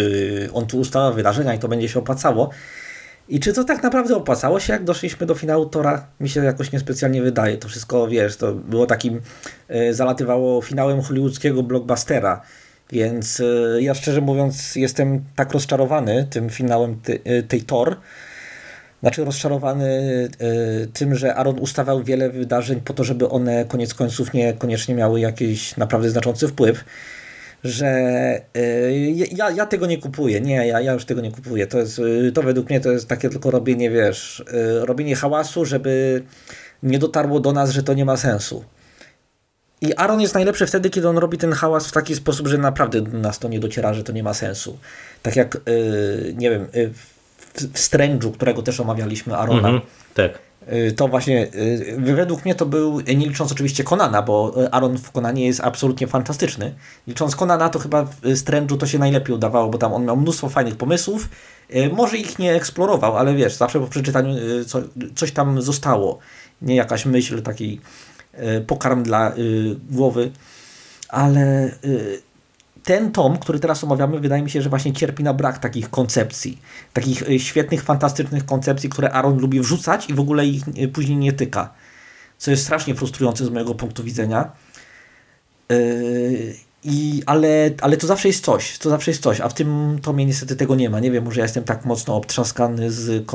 on 0.53 0.67
tu 0.67 0.79
ustala 0.79 1.13
wydarzenia 1.13 1.55
i 1.55 1.59
to 1.59 1.69
będzie 1.69 1.89
się 1.89 1.99
opłacało. 1.99 2.51
I 3.29 3.41
czy 3.41 3.53
to 3.53 3.65
tak 3.65 3.83
naprawdę 3.83 4.17
opłacało 4.17 4.61
się, 4.61 4.73
jak 4.73 4.85
doszliśmy 4.85 5.27
do 5.27 5.35
finału 5.35 5.67
Tora? 5.67 6.07
Mi 6.21 6.29
się 6.29 6.45
jakoś 6.45 6.73
niespecjalnie 6.73 7.23
wydaje. 7.23 7.57
To 7.57 7.69
wszystko, 7.69 8.09
wiesz, 8.09 8.37
to 8.37 8.53
było 8.53 8.87
takim, 8.87 9.21
y, 9.71 9.95
zalatywało 9.95 10.63
finałem 10.63 11.03
hollywoodzkiego 11.03 11.63
blockbustera. 11.63 12.41
Więc 12.91 13.41
y, 13.41 13.79
ja 13.81 13.95
szczerze 13.95 14.21
mówiąc 14.21 14.77
jestem 14.77 15.25
tak 15.37 15.53
rozczarowany 15.53 16.27
tym 16.31 16.51
finałem 16.51 16.97
y, 17.09 17.43
tej 17.43 17.63
Tor. 17.63 17.97
Znaczy 19.01 19.25
rozczarowany 19.25 20.29
tym, 20.93 21.15
że 21.15 21.35
Aaron 21.35 21.59
ustawał 21.59 22.03
wiele 22.03 22.31
wydarzeń 22.31 22.81
po 22.81 22.95
to, 22.95 23.05
żeby 23.05 23.29
one 23.29 23.65
koniec 23.65 23.95
końców 23.95 24.33
niekoniecznie 24.33 24.95
miały 24.95 25.21
jakiś 25.21 25.77
naprawdę 25.77 26.11
znaczący 26.11 26.49
wpływ 26.49 26.85
że 27.65 28.41
y, 28.57 29.15
ja, 29.37 29.51
ja 29.51 29.67
tego 29.67 29.87
nie 29.87 29.99
kupuję. 29.99 30.41
Nie, 30.41 30.67
ja, 30.67 30.81
ja 30.81 30.93
już 30.93 31.05
tego 31.05 31.21
nie 31.21 31.31
kupuję. 31.31 31.67
To, 31.67 31.79
jest, 31.79 31.99
y, 31.99 32.33
to 32.33 32.43
według 32.43 32.71
mnie 32.71 32.81
to 32.81 32.93
jest 32.93 33.09
takie 33.09 33.31
tylko 33.31 33.51
robienie, 33.51 33.91
wiesz, 33.91 34.41
y, 34.41 34.87
robienie 34.87 35.17
hałasu, 35.17 35.65
żeby 35.65 36.23
nie 36.83 36.99
dotarło 36.99 37.41
do 37.41 37.53
nas, 37.53 37.71
że 37.71 37.83
to 37.83 37.95
nie 37.95 38.05
ma 38.05 38.17
sensu. 38.17 38.65
I 39.81 39.95
Aaron 39.95 40.21
jest 40.21 40.35
najlepszy 40.35 40.67
wtedy, 40.67 40.91
kiedy 40.91 41.09
on 41.09 41.19
robi 41.19 41.39
ten 41.39 41.53
hałas 41.53 41.87
w 41.87 41.93
taki 41.93 42.15
sposób, 42.15 42.49
że 42.49 42.59
naprawdę 42.59 43.01
do 43.01 43.19
nas 43.19 43.39
to 43.39 43.49
nie 43.49 43.61
dociera, 43.61 43.95
że 43.95 44.05
to 44.05 44.13
nie 44.13 44.23
ma 44.23 44.35
sensu. 44.35 44.79
Tak 45.23 45.37
jak, 45.37 45.61
nie 46.35 46.51
wiem, 46.51 46.67
w 47.57 47.79
Strange'u, 47.79 48.33
którego 48.33 48.63
też 48.63 48.81
omawialiśmy, 48.81 49.37
Arona. 49.37 49.69
-hmm, 49.69 49.81
tak 50.15 50.39
Y, 50.54 50.54
to 50.97 51.09
właśnie, 51.09 51.47
y, 51.55 52.15
według 52.15 52.45
mnie 52.45 52.55
to 52.55 52.67
był, 52.67 53.01
nie 53.01 53.27
licząc 53.27 53.53
oczywiście 53.53 53.85
Konana, 53.85 54.23
bo 54.23 54.55
Aaron 54.73 54.99
w 54.99 55.11
Konanie 55.11 55.47
jest 55.47 55.61
absolutnie 55.61 56.07
fantastyczny. 56.07 56.75
Licząc 57.07 57.37
Konana, 57.37 57.69
to 57.69 57.79
chyba 57.79 58.05
w 58.05 58.21
Strange'u 58.23 58.77
to 58.79 58.87
się 58.87 58.99
najlepiej 58.99 59.35
udawało, 59.35 59.71
bo 59.71 59.79
tam 59.79 59.93
on 59.93 60.05
miał 60.05 60.17
mnóstwo 60.17 60.49
fajnych 60.49 60.77
pomysłów. 60.77 61.29
Y, 61.77 61.91
może 61.93 62.17
ich 62.17 62.39
nie 62.39 62.55
eksplorował, 62.55 63.17
ale 63.17 63.35
wiesz, 63.35 63.55
zawsze 63.55 63.81
po 63.81 63.87
przeczytaniu 63.87 64.35
co, 64.67 64.83
coś 65.15 65.33
tam 65.33 65.63
zostało. 65.63 66.19
Nie 66.63 66.77
jakaś 66.77 67.07
myśl, 67.07 67.43
taki 67.43 67.81
pokarm 68.67 69.03
dla 69.03 69.33
głowy. 69.91 70.31
Ale 71.09 71.71
ten 72.85 73.13
tom, 73.13 73.39
który 73.39 73.59
teraz 73.59 73.85
omawiamy, 73.85 74.21
wydaje 74.21 74.43
mi 74.43 74.51
się, 74.51 74.63
że 74.63 74.71
właśnie 74.71 74.93
cierpi 74.93 75.23
na 75.23 75.35
brak 75.35 75.59
takich 75.59 75.91
koncepcji. 75.91 76.59
Takich 76.93 77.23
e, 77.23 77.39
świetnych, 77.39 77.83
fantastycznych 77.83 78.47
koncepcji, 78.47 78.89
które 78.89 79.13
Aaron 79.13 79.39
lubi 79.39 79.61
wrzucać 79.61 80.11
i 80.11 80.15
w 80.15 80.21
ogóle 80.21 80.47
ich 80.47 80.63
e, 80.69 80.89
później 80.89 81.17
nie 81.17 81.33
tyka. 81.33 81.75
Co 82.39 82.51
jest 82.51 82.63
strasznie 82.63 82.95
frustrujące 82.95 83.45
z 83.45 83.51
mojego 83.51 83.75
punktu 83.75 84.05
widzenia. 84.05 84.53
E, 85.71 85.75
I, 86.85 87.23
ale, 87.27 87.71
ale 87.81 87.97
to 87.97 88.07
zawsze 88.07 88.29
jest 88.29 88.45
coś, 88.45 88.79
to 88.79 88.91
zawsze 88.91 89.11
jest 89.11 89.23
coś, 89.23 89.41
a 89.41 89.49
w 89.49 89.55
tym 89.55 89.99
tomie 90.03 90.27
niestety 90.27 90.57
tego 90.57 90.75
nie 90.75 90.91
ma. 90.91 91.01
Nie 91.01 91.11
wiem, 91.11 91.25
może 91.25 91.41
ja 91.41 91.45
jestem 91.45 91.65
tak 91.65 91.85
mocno 91.85 92.17
obtrzaskany 92.17 92.91
z, 92.91 93.27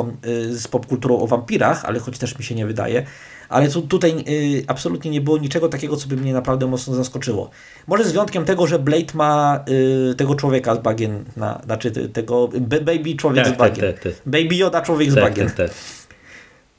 z 0.51 0.67
popkulturą 0.67 1.19
o 1.19 1.27
wampirach, 1.27 1.85
ale 1.85 1.99
choć 1.99 2.17
też 2.17 2.39
mi 2.39 2.45
się 2.45 2.55
nie 2.55 2.65
wydaje, 2.65 3.05
ale 3.49 3.69
tu, 3.69 3.81
tutaj 3.81 4.23
y, 4.29 4.63
absolutnie 4.67 5.11
nie 5.11 5.21
było 5.21 5.37
niczego 5.37 5.69
takiego, 5.69 5.97
co 5.97 6.07
by 6.07 6.17
mnie 6.17 6.33
naprawdę 6.33 6.67
mocno 6.67 6.95
zaskoczyło. 6.95 7.49
Może 7.87 8.03
z 8.03 8.11
wyjątkiem 8.11 8.45
tego, 8.45 8.67
że 8.67 8.79
Blade 8.79 9.13
ma 9.13 9.63
y, 10.11 10.15
tego 10.15 10.35
człowieka 10.35 10.75
z 10.75 10.79
bagien, 10.79 11.23
na, 11.37 11.61
znaczy 11.65 11.91
tego 11.91 12.49
baby 12.81 13.15
człowiek 13.15 13.45
tak, 13.45 13.55
z 13.55 13.57
bagien. 13.57 13.85
Tak, 13.85 13.99
tak, 13.99 14.13
tak. 14.13 14.21
Baby 14.25 14.55
Yoda 14.55 14.81
człowiek 14.81 15.11
z 15.11 15.15
tak, 15.15 15.23
bagien. 15.23 15.49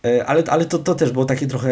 E, 0.04 0.26
ale, 0.26 0.42
ale 0.46 0.64
to, 0.64 0.78
to 0.78 0.94
też 0.94 1.10
było 1.10 1.24
takie 1.24 1.46
trochę 1.46 1.70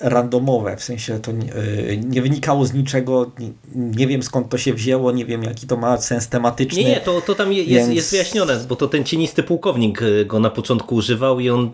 randomowe, 0.00 0.76
w 0.76 0.84
sensie 0.84 1.20
to 1.20 1.32
nie, 1.32 1.54
e, 1.54 1.96
nie 1.96 2.22
wynikało 2.22 2.66
z 2.66 2.72
niczego, 2.72 3.30
nie, 3.38 3.48
nie, 3.74 4.06
wiem 4.06 4.22
skąd 4.22 4.48
to 4.48 4.58
się 4.58 4.74
wzięło, 4.74 5.12
nie 5.12 5.24
wiem 5.24 5.42
jaki 5.42 5.66
to 5.66 5.76
ma 5.76 5.98
sens 5.98 6.28
tematyczny. 6.28 6.82
Nie, 6.82 6.88
nie, 6.88 7.00
to, 7.00 7.20
to 7.20 7.34
tam 7.34 7.52
jest, 7.52 7.68
więc... 7.68 7.94
jest 7.94 8.10
wyjaśnione, 8.10 8.64
bo 8.68 8.76
to 8.76 8.88
ten 8.88 9.04
cienisty 9.04 9.42
pułkownik 9.42 10.02
e, 10.02 10.24
go 10.24 10.40
na 10.40 10.50
początku 10.50 10.94
używał 10.94 11.40
i 11.40 11.50
on 11.50 11.70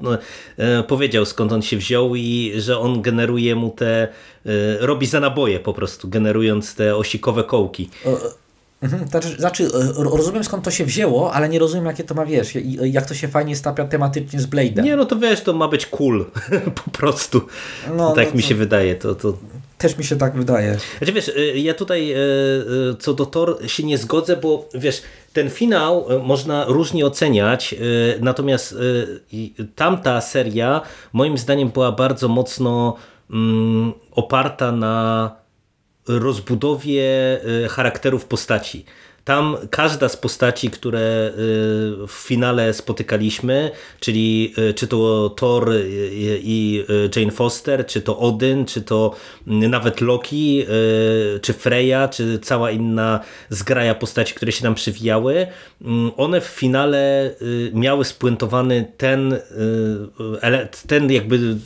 e, 0.58 0.82
powiedział 0.82 1.24
skąd 1.24 1.52
on 1.52 1.62
się 1.62 1.76
wziął 1.76 2.14
i 2.14 2.52
że 2.56 2.78
on 2.78 3.02
generuje 3.02 3.54
mu 3.54 3.70
te, 3.70 4.02
e, 4.02 4.08
robi 4.80 5.06
za 5.06 5.20
naboje 5.20 5.60
po 5.60 5.74
prostu, 5.74 6.08
generując 6.08 6.74
te 6.74 6.96
osikowe 6.96 7.44
kołki. 7.44 7.90
Mhm, 8.82 9.08
znaczy, 9.38 9.64
e, 9.64 9.92
rozumiem 9.96 10.44
skąd 10.44 10.64
to 10.64 10.70
się 10.70 10.84
wzięło, 10.84 11.32
ale 11.32 11.48
nie 11.48 11.58
rozumiem 11.58 11.86
jakie 11.86 12.04
to 12.04 12.14
ma, 12.14 12.26
wiesz, 12.26 12.54
jak 12.84 13.06
to 13.06 13.14
się 13.14 13.28
fajnie 13.28 13.56
stapia 13.56 13.84
tematycznie 13.84 14.40
z 14.40 14.46
Blade'em. 14.46 14.82
Nie, 14.82 14.96
no 14.96 15.04
to 15.04 15.16
wiesz, 15.16 15.40
to 15.40 15.52
ma 15.52 15.68
być 15.68 15.86
cool, 15.86 16.26
po 16.84 16.90
prostu. 16.90 17.40
No, 17.96 18.12
tak 18.12 18.28
no, 18.28 18.34
mi 18.34 18.42
się 18.42 18.54
wydaje. 18.54 18.94
To, 18.94 19.14
to... 19.14 19.38
Też 19.78 19.98
mi 19.98 20.04
się 20.04 20.16
tak 20.16 20.36
wydaje. 20.36 20.76
Znaczy 20.98 21.12
wiesz, 21.12 21.28
e, 21.28 21.58
ja 21.58 21.74
tutaj 21.74 22.12
e, 22.12 22.16
co 22.98 23.14
do 23.14 23.26
Thor 23.26 23.58
się 23.66 23.82
nie 23.82 23.98
zgodzę, 23.98 24.36
bo 24.36 24.68
wiesz, 24.74 25.02
ten 25.32 25.50
finał 25.50 26.06
można 26.22 26.64
różnie 26.64 27.06
oceniać, 27.06 27.74
natomiast 28.20 28.74
tamta 29.76 30.20
seria 30.20 30.80
moim 31.12 31.38
zdaniem 31.38 31.68
była 31.68 31.92
bardzo 31.92 32.28
mocno 32.28 32.96
mm, 33.30 33.92
oparta 34.10 34.72
na 34.72 35.39
rozbudowie 36.18 37.40
e, 37.64 37.68
charakterów 37.68 38.24
postaci. 38.24 38.84
Tam 39.24 39.56
każda 39.70 40.08
z 40.08 40.16
postaci, 40.16 40.70
które 40.70 41.00
e, 41.00 41.32
w 42.06 42.12
finale 42.12 42.74
spotykaliśmy, 42.74 43.70
czyli 44.00 44.54
e, 44.70 44.74
czy 44.74 44.86
to 44.86 45.30
Thor 45.36 45.72
i 46.42 46.84
Jane 47.16 47.32
Foster, 47.32 47.86
czy 47.86 48.00
to 48.00 48.18
Odyn, 48.18 48.66
czy 48.66 48.82
to 48.82 49.14
nawet 49.46 50.00
Loki, 50.00 50.66
czy 51.42 51.52
Freya, 51.52 52.08
czy 52.10 52.38
cała 52.38 52.70
inna 52.70 53.20
zgraja 53.48 53.94
postaci, 53.94 54.34
które 54.34 54.52
się 54.52 54.64
nam 54.64 54.74
przywijały, 54.74 55.46
one 56.16 56.40
w 56.40 56.44
finale 56.44 57.34
miały 57.72 58.04
spuentowany 58.04 58.92
ten, 58.96 59.38
ten 60.86 61.12
jakby 61.12 61.56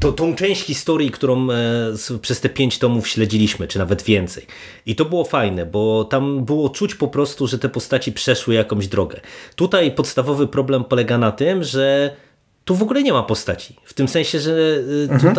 to, 0.00 0.12
tą 0.12 0.34
część 0.34 0.62
historii, 0.62 1.10
którą 1.10 1.50
e, 1.50 2.18
przez 2.20 2.40
te 2.40 2.48
pięć 2.48 2.78
tomów 2.78 3.08
śledziliśmy, 3.08 3.68
czy 3.68 3.78
nawet 3.78 4.02
więcej. 4.02 4.46
I 4.86 4.96
to 4.96 5.04
było 5.04 5.24
fajne, 5.24 5.66
bo 5.66 6.04
tam 6.04 6.44
było 6.44 6.68
czuć 6.70 6.94
po 6.94 7.08
prostu, 7.08 7.46
że 7.46 7.58
te 7.58 7.68
postaci 7.68 8.12
przeszły 8.12 8.54
jakąś 8.54 8.88
drogę. 8.88 9.20
Tutaj 9.56 9.92
podstawowy 9.92 10.46
problem 10.48 10.84
polega 10.84 11.18
na 11.18 11.32
tym, 11.32 11.64
że 11.64 12.16
tu 12.64 12.74
w 12.74 12.82
ogóle 12.82 13.02
nie 13.02 13.12
ma 13.12 13.22
postaci. 13.22 13.76
W 13.84 13.94
tym 13.94 14.08
sensie, 14.08 14.40
że 14.40 14.82
mhm. 15.10 15.34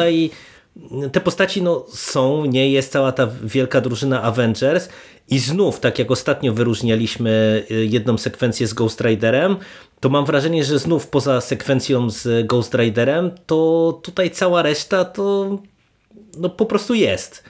Te 1.11 1.21
postaci 1.21 1.61
no, 1.61 1.85
są, 1.89 2.45
nie 2.45 2.71
jest 2.71 2.91
cała 2.91 3.11
ta 3.11 3.27
wielka 3.43 3.81
drużyna 3.81 4.23
Avengers 4.23 4.89
i 5.29 5.39
znów, 5.39 5.79
tak 5.79 5.99
jak 5.99 6.11
ostatnio 6.11 6.53
wyróżnialiśmy 6.53 7.63
jedną 7.69 8.17
sekwencję 8.17 8.67
z 8.67 8.73
Ghost 8.73 9.01
Riderem, 9.01 9.57
to 9.99 10.09
mam 10.09 10.25
wrażenie, 10.25 10.63
że 10.63 10.79
znów 10.79 11.07
poza 11.07 11.41
sekwencją 11.41 12.09
z 12.09 12.47
Ghost 12.47 12.73
Riderem, 12.73 13.31
to 13.45 13.99
tutaj 14.03 14.31
cała 14.31 14.61
reszta 14.61 15.05
to 15.05 15.57
no, 16.37 16.49
po 16.49 16.65
prostu 16.65 16.93
jest. 16.93 17.43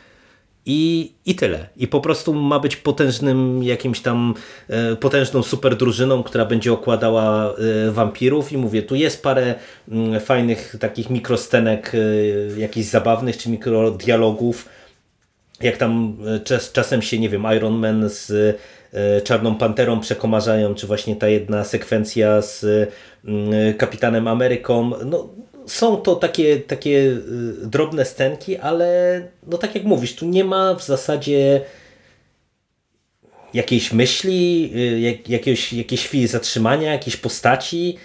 I, 0.66 1.12
I 1.26 1.36
tyle. 1.36 1.68
I 1.78 1.88
po 1.88 2.02
prostu 2.02 2.34
ma 2.34 2.60
być 2.60 2.76
potężnym 2.76 3.64
jakimś 3.64 4.02
tam 4.02 4.34
e, 4.70 4.96
potężną 4.96 5.44
super 5.44 5.76
drużyną, 5.76 6.24
która 6.24 6.46
będzie 6.46 6.74
okładała 6.74 7.54
e, 7.88 7.92
wampirów. 7.92 8.52
I 8.52 8.58
mówię, 8.58 8.82
tu 8.82 8.96
jest 8.96 9.24
parę 9.24 9.56
m, 9.92 10.06
mm, 10.06 10.22
fajnych 10.22 10.76
takich 10.80 11.10
mikrostenek 11.10 11.92
e, 11.96 12.60
jakichś 12.60 12.88
zabawnych 12.88 13.38
czy 13.38 13.50
mikrodialogów. 13.50 14.70
Jak 15.62 15.78
tam 15.78 16.18
e, 16.36 16.40
czas, 16.40 16.72
czasem 16.72 17.02
się, 17.02 17.20
nie 17.20 17.30
wiem, 17.30 17.46
Iron 17.56 17.74
Man 17.74 18.10
z 18.10 18.32
e, 18.94 19.22
Czarną 19.22 19.56
Panterą 19.56 20.00
przekomarzają, 20.00 20.76
czy 20.76 20.88
właśnie 20.88 21.16
ta 21.16 21.28
jedna 21.28 21.64
sekwencja 21.64 22.42
z 22.42 22.66
mm, 23.26 23.74
Kapitanem 23.74 24.28
Ameryką, 24.28 24.92
no 25.06 25.30
są 25.72 25.98
to 25.98 26.16
takie, 26.16 26.60
takie 26.60 26.90
y, 26.90 27.68
drobne 27.68 28.06
stenki, 28.06 28.58
ale 28.58 29.22
no 29.48 29.58
tak 29.58 29.76
jak 29.76 29.84
mówisz, 29.84 30.16
tu 30.16 30.26
nie 30.26 30.44
ma 30.44 30.76
w 30.76 30.84
zasadzie 30.84 31.62
jakiejś 33.54 33.94
myśli, 33.94 34.72
y, 34.76 35.00
jak, 35.00 35.30
jakiegoś, 35.30 35.74
jakiejś 35.74 36.06
chwili 36.06 36.28
zatrzymania, 36.28 36.92
jakiejś 36.92 37.18
postaci. 37.18 37.98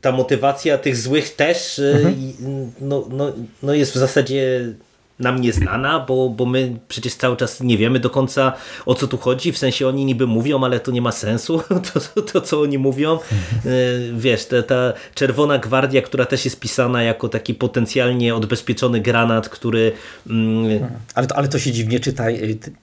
Ta 0.00 0.12
motywacja 0.12 0.78
tych 0.78 0.96
złych 0.96 1.34
też 1.34 1.78
y, 1.78 1.94
mhm. 1.96 2.72
no, 2.80 3.06
no, 3.10 3.32
no 3.62 3.74
jest 3.74 3.92
w 3.92 3.96
zasadzie 3.98 4.72
nam 5.18 5.40
nieznana, 5.40 6.00
bo, 6.00 6.28
bo 6.28 6.46
my 6.46 6.76
przecież 6.88 7.14
cały 7.14 7.36
czas 7.36 7.60
nie 7.60 7.78
wiemy 7.78 8.00
do 8.00 8.10
końca 8.10 8.52
o 8.86 8.94
co 8.94 9.06
tu 9.06 9.18
chodzi, 9.18 9.52
w 9.52 9.58
sensie 9.58 9.88
oni 9.88 10.04
niby 10.04 10.26
mówią, 10.26 10.64
ale 10.64 10.80
to 10.80 10.90
nie 10.90 11.02
ma 11.02 11.12
sensu, 11.12 11.62
to, 11.92 12.00
to, 12.00 12.22
to 12.22 12.40
co 12.40 12.60
oni 12.60 12.78
mówią. 12.78 13.18
E, 13.66 13.68
wiesz, 14.12 14.46
ta, 14.46 14.62
ta 14.62 14.92
czerwona 15.14 15.58
gwardia, 15.58 16.02
która 16.02 16.24
też 16.26 16.44
jest 16.44 16.60
pisana 16.60 17.02
jako 17.02 17.28
taki 17.28 17.54
potencjalnie 17.54 18.34
odbezpieczony 18.34 19.00
granat, 19.00 19.48
który... 19.48 19.92
Mm, 20.30 20.86
ale, 21.14 21.26
to, 21.26 21.36
ale 21.36 21.48
to 21.48 21.58
się 21.58 21.72
dziwnie 21.72 22.00
czyta, 22.00 22.24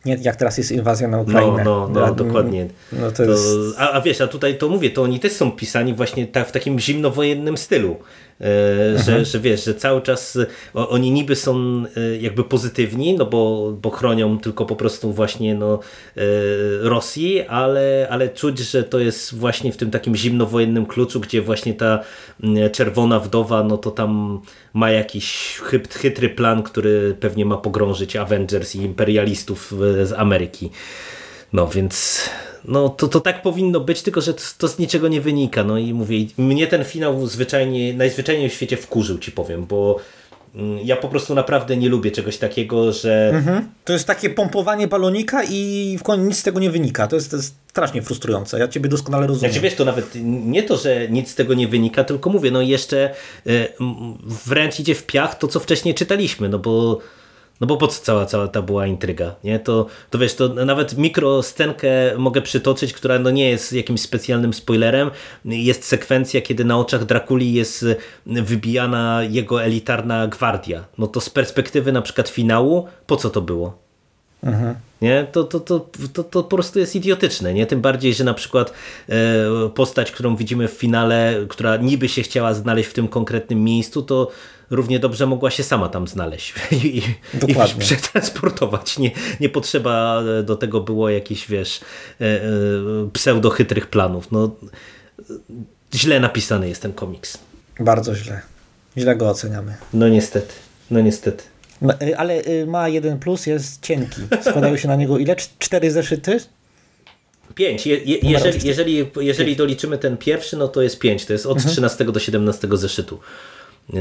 nie, 0.06 0.18
jak 0.22 0.36
teraz 0.36 0.58
jest 0.58 0.72
inwazja 0.72 1.08
na 1.08 1.22
Ukrainę. 1.22 1.64
No, 1.64 1.90
no, 1.94 2.00
no 2.00 2.16
dokładnie. 2.16 2.68
No 2.92 3.12
to 3.12 3.24
jest... 3.24 3.48
a, 3.78 3.92
a 3.92 4.02
wiesz, 4.02 4.22
a 4.22 4.28
tutaj 4.28 4.58
to 4.58 4.70
mówię, 4.70 4.90
to 4.90 5.04
oni 5.04 5.20
też 5.20 5.32
są 5.32 5.52
pisani 5.52 5.94
właśnie 5.94 6.28
tak, 6.28 6.48
w 6.48 6.52
takim 6.52 6.80
zimnowojennym 6.80 7.58
stylu. 7.58 7.98
E, 8.44 9.04
że, 9.04 9.26
że 9.26 9.40
wiesz, 9.40 9.66
że 9.66 9.76
cały 9.76 10.02
czas 10.02 10.38
oni 10.74 11.12
niby 11.12 11.36
są 11.36 11.84
e, 11.98 12.18
jakby 12.18 12.44
pozytywni, 12.44 13.14
no 13.14 13.26
bo, 13.26 13.74
bo 13.82 13.90
chronią 13.90 14.40
tylko 14.40 14.66
po 14.66 14.76
prostu 14.76 15.14
właśnie 15.14 15.56
no, 15.56 15.80
e, 16.18 16.22
Rosji, 16.82 17.42
ale, 17.42 18.08
ale 18.10 18.30
czuć, 18.30 18.60
że 18.60 18.84
to 18.84 19.00
jest 19.00 19.36
właśnie 19.36 19.72
w 19.72 19.78
tym 19.78 19.92
takim 19.92 20.16
zimnowojennym 20.16 20.86
kluczu, 20.86 21.20
gdzie 21.20 21.42
właśnie 21.42 21.74
ta 21.74 22.00
czerwona 22.72 23.20
wdowa, 23.20 23.64
no 23.64 23.78
to 23.78 23.92
tam 23.92 24.42
ma 24.74 24.92
jakiś 24.92 25.60
chytry 25.92 26.30
plan, 26.30 26.64
który 26.64 27.16
pewnie 27.20 27.46
ma 27.46 27.58
pogrążyć 27.58 28.16
Avengers 28.16 28.76
i 28.76 28.82
imperialistów 28.82 29.74
z 30.04 30.14
Ameryki. 30.14 30.70
No 31.54 31.68
więc 31.68 32.30
no 32.66 32.90
to, 32.90 33.08
to 33.08 33.20
tak 33.20 33.42
powinno 33.42 33.80
być, 33.80 34.02
tylko 34.02 34.22
że 34.22 34.34
to, 34.34 34.44
to, 34.58 34.68
z 34.68 34.80
niczego 34.80 35.08
nie 35.08 35.22
wynika. 35.22 35.64
No 35.64 35.78
i 35.78 35.94
mówię, 35.94 36.18
mnie 36.38 36.68
ten 36.68 36.84
finał 36.84 37.28
zwyczajnie, 37.28 37.94
najzwyczajniej 37.94 38.50
w 38.50 38.54
świecie 38.54 38.78
wkurzył, 38.78 39.18
ci 39.18 39.32
powiem, 39.32 39.66
bo 39.66 40.00
mm, 40.56 40.80
ja 40.84 40.96
po 40.96 41.10
prostu 41.10 41.36
naprawdę 41.36 41.78
nie 41.78 41.90
lubię 41.90 42.12
czegoś 42.12 42.38
takiego, 42.38 42.92
że... 42.92 43.32
Mhm. 43.36 43.68
To 43.86 43.94
jest 43.94 44.08
takie 44.08 44.30
pompowanie 44.30 44.88
balonika 44.88 45.44
i 45.50 45.96
w 46.00 46.04
końcu 46.04 46.26
nic 46.26 46.38
z 46.38 46.44
tego 46.44 46.60
nie 46.60 46.70
wynika. 46.72 47.08
To 47.08 47.16
jest, 47.16 47.32
to 47.32 47.38
jest 47.38 47.56
strasznie 47.68 48.02
frustrujące. 48.02 48.60
Ja 48.60 48.68
ciebie 48.68 48.90
doskonale 48.90 49.28
rozumiem. 49.28 49.52
Znaczy 49.52 49.64
wiesz, 49.64 49.76
to 49.76 49.86
nawet 49.86 50.12
nie 50.24 50.64
to, 50.64 50.78
że 50.78 51.10
nic 51.10 51.32
z 51.32 51.36
tego 51.36 51.54
nie 51.54 51.68
wynika, 51.68 52.04
tylko 52.04 52.30
mówię, 52.30 52.52
no 52.52 52.62
jeszcze 52.62 53.10
e, 53.48 53.68
wręcz 54.46 54.80
idzie 54.80 54.96
w 54.96 55.06
piach 55.06 55.38
to, 55.38 55.48
co 55.48 55.60
wcześniej 55.60 55.96
czytaliśmy, 55.96 56.50
no 56.50 56.60
bo 56.60 57.00
no 57.62 57.68
bo 57.68 57.78
po 57.78 57.88
co 57.88 58.02
cała, 58.04 58.26
cała 58.26 58.48
ta 58.48 58.62
była 58.62 58.88
intryga, 58.88 59.36
nie? 59.44 59.60
To, 59.60 59.86
to 60.10 60.20
wiesz, 60.20 60.36
to 60.36 60.48
nawet 60.48 60.98
mikroscenkę 60.98 61.88
mogę 62.18 62.42
przytoczyć, 62.42 62.94
która 62.94 63.20
no 63.20 63.32
nie 63.32 63.50
jest 63.50 63.74
jakimś 63.74 64.02
specjalnym 64.02 64.54
spoilerem. 64.54 65.12
Jest 65.46 65.84
sekwencja, 65.84 66.42
kiedy 66.42 66.66
na 66.66 66.78
oczach 66.78 67.06
Drakuli 67.06 67.54
jest 67.54 67.86
wybijana 68.26 69.24
jego 69.30 69.64
elitarna 69.64 70.28
gwardia. 70.28 70.86
No 70.98 71.08
to 71.08 71.22
z 71.22 71.30
perspektywy 71.30 71.92
na 71.92 72.02
przykład 72.02 72.30
finału, 72.30 72.88
po 73.08 73.16
co 73.16 73.30
to 73.30 73.42
było? 73.42 73.78
Mhm. 74.44 74.76
Nie? 75.04 75.28
To, 75.32 75.44
to, 75.44 75.60
to, 75.60 75.90
to, 76.14 76.24
to 76.24 76.44
po 76.44 76.56
prostu 76.56 76.80
jest 76.80 76.96
idiotyczne. 76.96 77.54
Nie? 77.54 77.66
Tym 77.66 77.82
bardziej, 77.82 78.14
że 78.14 78.24
na 78.24 78.34
przykład 78.34 78.74
e, 79.10 79.70
postać, 79.76 80.12
którą 80.12 80.36
widzimy 80.36 80.68
w 80.68 80.72
finale, 80.72 81.36
która 81.50 81.78
niby 81.78 82.10
się 82.10 82.22
chciała 82.22 82.54
znaleźć 82.54 82.90
w 82.90 82.94
tym 82.94 83.08
konkretnym 83.08 83.64
miejscu, 83.64 84.02
to 84.02 84.32
równie 84.70 85.00
dobrze 85.00 85.26
mogła 85.26 85.52
się 85.52 85.64
sama 85.64 85.90
tam 85.90 86.08
znaleźć 86.08 86.54
i, 86.72 86.98
i 87.48 87.56
przetransportować. 87.80 88.98
Nie, 89.00 89.12
nie 89.40 89.50
potrzeba 89.50 90.24
do 90.44 90.56
tego 90.56 90.82
było 90.82 91.10
jakichś, 91.10 91.48
wiesz, 91.48 91.82
e, 92.22 92.26
e, 92.26 92.42
pseudochytrych 93.14 93.88
planów. 93.88 94.32
No, 94.32 94.56
źle 95.94 96.20
napisany 96.20 96.70
jest 96.70 96.82
ten 96.82 96.94
komiks. 96.94 97.38
Bardzo 97.80 98.16
źle. 98.16 98.42
Źle 98.98 99.16
go 99.16 99.30
oceniamy. 99.30 99.76
No 99.94 100.10
niestety. 100.10 100.54
No 100.92 101.02
niestety. 101.02 101.53
Y, 101.84 102.18
ale 102.18 102.42
y, 102.48 102.66
ma 102.68 102.90
jeden 102.90 103.20
plus, 103.20 103.46
jest 103.46 103.82
cienki. 103.82 104.22
Składają 104.42 104.78
się 104.78 104.88
na 104.88 104.96
niego 104.96 105.18
ile? 105.18 105.36
Cztery 105.60 105.92
zeszyty? 105.92 106.40
Pięć. 107.56 107.88
Je, 107.88 107.98
je, 107.98 108.18
jeżeli, 108.22 108.68
jeżeli, 108.68 109.06
jeżeli 109.22 109.56
doliczymy 109.56 109.98
ten 109.98 110.18
pierwszy, 110.18 110.58
no 110.58 110.68
to 110.68 110.82
jest 110.82 111.00
pięć. 111.00 111.26
To 111.26 111.34
jest 111.34 111.46
od 111.46 111.58
mhm. 111.58 111.72
13 111.72 112.06
do 112.06 112.20
17 112.20 112.68
zeszytu 112.72 113.20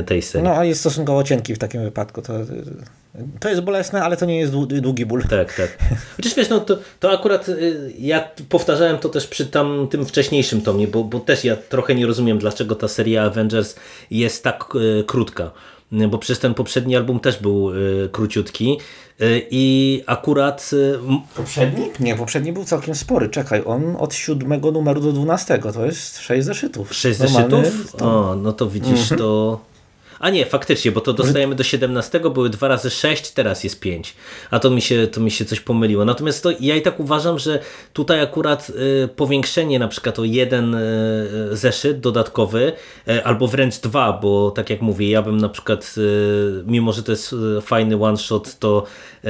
tej 0.06 0.22
serii. 0.22 0.48
No, 0.48 0.56
a 0.56 0.64
jest 0.64 0.80
stosunkowo 0.80 1.24
cienki 1.24 1.54
w 1.54 1.58
takim 1.58 1.82
wypadku. 1.82 2.22
To, 2.22 2.32
to 3.40 3.48
jest 3.48 3.60
bolesne, 3.60 4.02
ale 4.02 4.16
to 4.16 4.26
nie 4.26 4.38
jest 4.38 4.52
długi 4.80 5.06
ból. 5.06 5.22
Tak, 5.22 5.54
tak. 5.54 5.78
Chociaż 6.16 6.34
wiesz, 6.34 6.48
no 6.48 6.60
to, 6.60 6.78
to 7.00 7.12
akurat 7.12 7.48
y, 7.48 7.92
ja 7.98 8.28
powtarzałem 8.48 8.98
to 8.98 9.08
też 9.08 9.26
przy 9.26 9.46
tam, 9.46 9.88
tym 9.90 10.06
wcześniejszym 10.06 10.60
tomie, 10.60 10.88
bo, 10.88 11.04
bo 11.04 11.20
też 11.20 11.44
ja 11.44 11.56
trochę 11.56 11.94
nie 11.94 12.06
rozumiem, 12.06 12.38
dlaczego 12.38 12.74
ta 12.74 12.88
seria 12.88 13.22
Avengers 13.22 13.74
jest 14.10 14.44
tak 14.44 14.64
y, 14.74 15.04
krótka 15.06 15.50
bo 15.92 16.18
przez 16.18 16.38
ten 16.38 16.54
poprzedni 16.54 16.96
album 16.96 17.20
też 17.20 17.38
był 17.42 17.70
y, 17.70 18.08
króciutki 18.12 18.78
y, 19.20 19.46
i 19.50 20.02
akurat... 20.06 20.70
Y, 20.72 20.98
poprzedni? 21.36 21.90
Nie, 22.00 22.16
poprzedni 22.16 22.52
był 22.52 22.64
całkiem 22.64 22.94
spory. 22.94 23.28
Czekaj, 23.28 23.62
on 23.66 23.96
od 23.98 24.14
siódmego 24.14 24.70
numeru 24.70 25.00
do 25.00 25.12
dwunastego, 25.12 25.72
to 25.72 25.86
jest 25.86 26.18
sześć 26.18 26.46
zeszytów. 26.46 26.94
Sześć 26.94 27.18
zeszytów? 27.18 27.96
O, 28.00 28.36
no 28.36 28.52
to 28.52 28.70
widzisz, 28.70 29.02
mhm. 29.12 29.18
to 29.18 29.60
a 30.22 30.30
nie, 30.30 30.46
faktycznie, 30.46 30.92
bo 30.92 31.00
to 31.00 31.12
dostajemy 31.12 31.54
do 31.54 31.64
17, 31.64 32.20
były 32.20 32.50
2 32.50 32.68
razy 32.68 32.90
6, 32.90 33.30
teraz 33.30 33.64
jest 33.64 33.80
5. 33.80 34.14
A 34.50 34.58
to 34.58 34.70
mi 34.70 34.80
się, 34.80 35.06
to 35.06 35.20
mi 35.20 35.30
się 35.30 35.44
coś 35.44 35.60
pomyliło. 35.60 36.04
Natomiast 36.04 36.42
to 36.42 36.50
ja 36.60 36.76
i 36.76 36.82
tak 36.82 37.00
uważam, 37.00 37.38
że 37.38 37.58
tutaj 37.92 38.20
akurat 38.20 38.70
y, 39.04 39.08
powiększenie 39.08 39.78
na 39.78 39.88
przykład 39.88 40.18
o 40.18 40.24
jeden 40.24 40.74
y, 40.74 40.78
zeszyt 41.52 42.00
dodatkowy, 42.00 42.72
y, 43.08 43.24
albo 43.24 43.48
wręcz 43.48 43.76
dwa, 43.78 44.12
bo 44.12 44.50
tak 44.50 44.70
jak 44.70 44.82
mówię, 44.82 45.10
ja 45.10 45.22
bym 45.22 45.36
na 45.36 45.48
przykład, 45.48 45.94
y, 45.98 46.64
mimo 46.66 46.92
że 46.92 47.02
to 47.02 47.12
jest 47.12 47.32
y, 47.32 47.60
fajny 47.60 48.04
one 48.04 48.16
shot, 48.16 48.58
to, 48.58 48.84
y, 49.24 49.28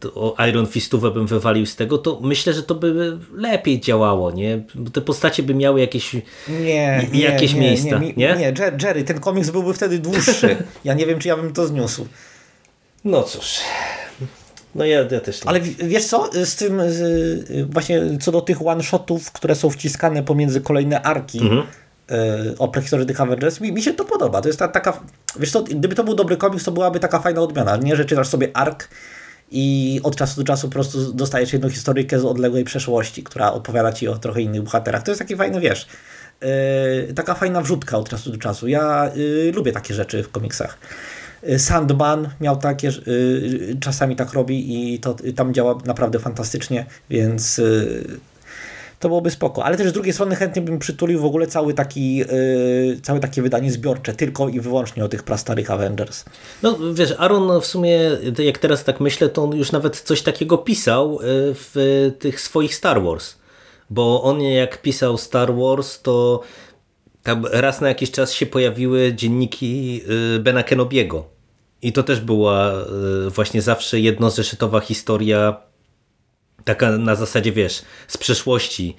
to 0.00 0.34
Iron 0.48 0.66
Fistówę 0.66 1.10
bym 1.10 1.26
wywalił 1.26 1.66
z 1.66 1.76
tego, 1.76 1.98
to 1.98 2.20
myślę, 2.22 2.52
że 2.52 2.62
to 2.62 2.74
by 2.74 3.18
lepiej 3.34 3.80
działało, 3.80 4.30
nie? 4.30 4.64
Te 4.92 5.00
postacie 5.00 5.42
by 5.42 5.54
miały 5.54 5.80
jakieś, 5.80 6.16
nie, 6.48 7.08
jakieś 7.12 7.54
nie, 7.54 7.60
miejsca. 7.60 7.98
Nie, 7.98 8.12
nie, 8.16 8.36
nie, 8.36 8.52
Jerry, 8.82 9.04
ten 9.04 9.20
komiks 9.20 9.50
byłby 9.50 9.74
wtedy 9.74 9.98
dłuższy 9.98 10.23
dłuższy. 10.24 10.56
Ja 10.84 10.94
nie 10.94 11.06
wiem, 11.06 11.18
czy 11.18 11.28
ja 11.28 11.36
bym 11.36 11.52
to 11.52 11.66
zniósł. 11.66 12.06
No 13.04 13.22
cóż. 13.22 13.58
No 14.74 14.84
ja, 14.84 15.00
ja 15.10 15.20
też 15.20 15.44
nie. 15.44 15.48
Ale 15.48 15.60
wiesz 15.60 16.04
co, 16.04 16.30
z 16.44 16.56
tym 16.56 16.82
z, 16.88 17.70
właśnie 17.70 18.00
co 18.20 18.32
do 18.32 18.40
tych 18.40 18.66
one-shotów, 18.66 19.32
które 19.32 19.54
są 19.54 19.70
wciskane 19.70 20.22
pomiędzy 20.22 20.60
kolejne 20.60 21.02
arki 21.02 21.38
mhm. 21.38 21.62
y, 22.50 22.58
o 22.58 22.68
prehistorii 22.68 23.06
tych 23.06 23.20
Avengers, 23.20 23.60
mi, 23.60 23.72
mi, 23.72 23.82
się 23.82 23.92
to 23.92 24.04
podoba. 24.04 24.40
To 24.40 24.48
jest 24.48 24.58
ta, 24.58 24.68
taka, 24.68 25.00
wiesz 25.38 25.50
co, 25.50 25.62
gdyby 25.62 25.94
to 25.94 26.04
był 26.04 26.14
dobry 26.14 26.36
komiks, 26.36 26.64
to 26.64 26.72
byłaby 26.72 27.00
taka 27.00 27.18
fajna 27.20 27.40
odmiana. 27.40 27.76
Nie, 27.76 27.96
że 27.96 28.04
czytasz 28.04 28.28
sobie 28.28 28.56
ark 28.56 28.88
i 29.50 30.00
od 30.02 30.16
czasu 30.16 30.40
do 30.40 30.46
czasu 30.46 30.68
po 30.68 30.72
prostu 30.72 31.12
dostajesz 31.12 31.52
jedną 31.52 31.70
historyjkę 31.70 32.20
z 32.20 32.24
odległej 32.24 32.64
przeszłości, 32.64 33.22
która 33.22 33.52
opowiada 33.52 33.92
ci 33.92 34.08
o 34.08 34.18
trochę 34.18 34.42
innych 34.42 34.62
bohaterach. 34.62 35.02
To 35.02 35.10
jest 35.10 35.18
taki 35.18 35.36
fajny, 35.36 35.60
wiesz, 35.60 35.86
taka 37.14 37.34
fajna 37.34 37.60
wrzutka 37.60 37.98
od 37.98 38.08
czasu 38.08 38.30
do 38.30 38.38
czasu. 38.38 38.68
Ja 38.68 39.10
yy, 39.14 39.52
lubię 39.52 39.72
takie 39.72 39.94
rzeczy 39.94 40.22
w 40.22 40.30
komiksach. 40.30 40.78
Yy, 41.42 41.58
Sandman 41.58 42.28
miał 42.40 42.56
takie, 42.56 42.90
czasami 43.80 44.16
tak 44.16 44.32
robi 44.32 44.94
i 44.94 44.98
to 44.98 45.16
tam 45.36 45.54
działa 45.54 45.78
naprawdę 45.84 46.18
fantastycznie, 46.18 46.86
więc 47.10 47.60
to 49.00 49.08
byłoby 49.08 49.30
spoko. 49.30 49.64
Ale 49.64 49.76
też 49.76 49.88
z 49.88 49.92
drugiej 49.92 50.12
strony 50.12 50.36
chętnie 50.36 50.62
bym 50.62 50.78
przytulił 50.78 51.20
w 51.20 51.24
ogóle 51.24 51.46
cały 51.46 51.74
taki, 51.74 52.24
całe 53.02 53.20
takie 53.20 53.42
wydanie 53.42 53.72
zbiorcze, 53.72 54.14
tylko 54.14 54.48
i 54.48 54.60
wyłącznie 54.60 55.04
o 55.04 55.08
tych 55.08 55.22
prastarych 55.22 55.70
Avengers. 55.70 56.24
No 56.62 56.78
wiesz, 56.94 57.14
Aaron 57.18 57.60
w 57.60 57.66
sumie, 57.66 57.98
jak 58.38 58.58
teraz 58.58 58.84
tak 58.84 59.00
myślę, 59.00 59.28
to 59.28 59.44
on 59.44 59.56
już 59.56 59.72
nawet 59.72 60.00
coś 60.00 60.22
takiego 60.22 60.58
pisał 60.58 61.20
y, 61.20 61.22
w 61.54 62.10
tych 62.18 62.40
swoich 62.40 62.74
Star 62.74 63.02
Wars. 63.02 63.34
Bo 63.90 64.22
on 64.22 64.40
jak 64.40 64.82
pisał 64.82 65.18
Star 65.18 65.54
Wars, 65.54 66.02
to 66.02 66.40
tam 67.22 67.46
raz 67.46 67.80
na 67.80 67.88
jakiś 67.88 68.10
czas 68.10 68.32
się 68.32 68.46
pojawiły 68.46 69.12
dzienniki 69.14 70.00
y, 70.36 70.38
Bena 70.38 70.62
Kenobiego. 70.62 71.24
I 71.82 71.92
to 71.92 72.02
też 72.02 72.20
była 72.20 72.72
y, 73.26 73.30
właśnie 73.30 73.62
zawsze 73.62 74.00
jednozeszytowa 74.00 74.80
historia 74.80 75.56
taka 76.64 76.98
na 76.98 77.14
zasadzie, 77.14 77.52
wiesz, 77.52 77.82
z 78.08 78.18
przeszłości 78.18 78.96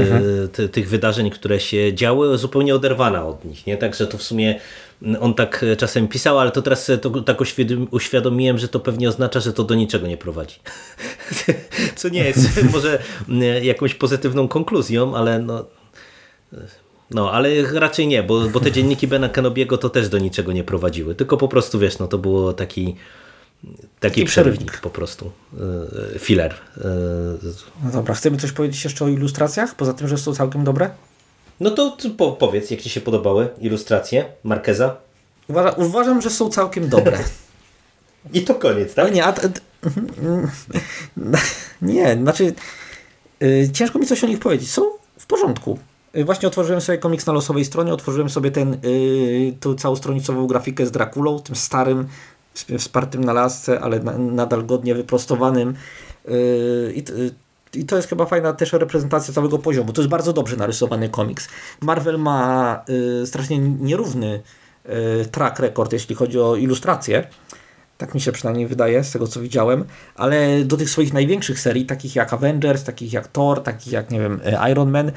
mhm. 0.00 0.48
tych 0.72 0.88
wydarzeń, 0.88 1.30
które 1.30 1.60
się 1.60 1.94
działy, 1.94 2.38
zupełnie 2.38 2.74
oderwana 2.74 3.26
od 3.26 3.44
nich, 3.44 3.66
nie? 3.66 3.76
Także 3.76 4.06
to 4.06 4.18
w 4.18 4.22
sumie 4.22 4.60
on 5.20 5.34
tak 5.34 5.64
czasem 5.78 6.08
pisał, 6.08 6.38
ale 6.38 6.50
to 6.50 6.62
teraz 6.62 6.90
to, 7.02 7.10
tak 7.10 7.38
uświadomiłem, 7.90 8.58
że 8.58 8.68
to 8.68 8.80
pewnie 8.80 9.08
oznacza, 9.08 9.40
że 9.40 9.52
to 9.52 9.64
do 9.64 9.74
niczego 9.74 10.06
nie 10.06 10.16
prowadzi. 10.16 10.56
Co 11.96 12.08
nie 12.08 12.24
jest 12.24 12.62
może 12.74 12.98
jakąś 13.62 13.94
pozytywną 13.94 14.48
konkluzją, 14.48 15.16
ale 15.16 15.38
no... 15.38 15.64
No, 17.10 17.32
ale 17.32 17.62
raczej 17.62 18.06
nie, 18.06 18.22
bo, 18.22 18.40
bo 18.40 18.60
te 18.60 18.72
dzienniki 18.72 19.06
Bena 19.06 19.28
Kenobiego 19.28 19.78
to 19.78 19.90
też 19.90 20.08
do 20.08 20.18
niczego 20.18 20.52
nie 20.52 20.64
prowadziły, 20.64 21.14
tylko 21.14 21.36
po 21.36 21.48
prostu, 21.48 21.78
wiesz, 21.78 21.98
no 21.98 22.08
to 22.08 22.18
było 22.18 22.52
taki 22.52 22.96
taki 24.00 24.24
przerywnik 24.24 24.80
po 24.80 24.90
prostu, 24.90 25.32
e, 26.14 26.18
filler. 26.18 26.54
E, 26.76 26.88
no 27.84 27.90
dobra, 27.92 28.14
chcemy 28.14 28.36
coś 28.36 28.52
powiedzieć 28.52 28.84
jeszcze 28.84 29.04
o 29.04 29.08
ilustracjach, 29.08 29.74
poza 29.74 29.94
tym, 29.94 30.08
że 30.08 30.18
są 30.18 30.34
całkiem 30.34 30.64
dobre? 30.64 30.90
No 31.60 31.70
to 31.70 31.96
po, 32.16 32.32
powiedz, 32.32 32.70
jak 32.70 32.80
Ci 32.80 32.90
się 32.90 33.00
podobały 33.00 33.48
ilustracje 33.60 34.24
Markeza? 34.44 34.96
Uważa, 35.48 35.70
uważam, 35.70 36.22
że 36.22 36.30
są 36.30 36.50
całkiem 36.50 36.88
dobre. 36.88 37.18
I 38.32 38.42
to 38.42 38.54
koniec, 38.54 38.94
tak? 38.94 39.14
Nie, 39.14 39.24
a, 39.24 39.34
nie, 41.82 42.16
znaczy 42.16 42.54
yy, 43.40 43.70
ciężko 43.72 43.98
mi 43.98 44.06
coś 44.06 44.24
o 44.24 44.26
nich 44.26 44.38
powiedzieć. 44.38 44.70
Są 44.70 44.82
w 45.18 45.26
porządku. 45.26 45.78
Yy, 46.14 46.24
właśnie 46.24 46.48
otworzyłem 46.48 46.80
sobie 46.80 46.98
komiks 46.98 47.26
na 47.26 47.32
losowej 47.32 47.64
stronie, 47.64 47.92
otworzyłem 47.92 48.30
sobie 48.30 48.50
ten, 48.50 48.80
yy, 48.82 49.52
tą 49.60 49.74
całostronicową 49.74 50.46
grafikę 50.46 50.86
z 50.86 50.90
Drakulą, 50.90 51.40
tym 51.40 51.56
starym, 51.56 52.08
wspartym 52.78 53.24
na 53.24 53.32
lasce, 53.32 53.80
ale 53.80 54.00
na, 54.00 54.18
nadal 54.18 54.66
godnie 54.66 54.94
wyprostowanym. 54.94 55.74
Yy, 56.28 56.92
I, 56.96 57.04
i 57.74 57.84
to 57.84 57.96
jest 57.96 58.08
chyba 58.08 58.26
fajna 58.26 58.52
też 58.52 58.72
reprezentacja 58.72 59.34
całego 59.34 59.58
poziomu. 59.58 59.92
To 59.92 60.00
jest 60.00 60.10
bardzo 60.10 60.32
dobrze 60.32 60.56
narysowany 60.56 61.08
komiks. 61.08 61.48
Marvel 61.80 62.18
ma 62.18 62.84
y, 63.22 63.26
strasznie 63.26 63.58
nierówny 63.58 64.40
y, 64.86 65.26
track 65.26 65.58
record, 65.58 65.92
jeśli 65.92 66.14
chodzi 66.14 66.40
o 66.40 66.56
ilustrację. 66.56 67.26
Tak 67.98 68.14
mi 68.14 68.20
się 68.20 68.32
przynajmniej 68.32 68.66
wydaje, 68.66 69.04
z 69.04 69.10
tego 69.10 69.26
co 69.26 69.40
widziałem. 69.40 69.84
Ale 70.14 70.64
do 70.64 70.76
tych 70.76 70.90
swoich 70.90 71.12
największych 71.12 71.60
serii, 71.60 71.86
takich 71.86 72.16
jak 72.16 72.32
Avengers, 72.32 72.84
takich 72.84 73.12
jak 73.12 73.28
Thor, 73.28 73.62
takich 73.62 73.92
jak, 73.92 74.10
nie 74.10 74.20
wiem, 74.20 74.40
y, 74.66 74.70
Iron 74.70 74.90
Man, 74.90 75.08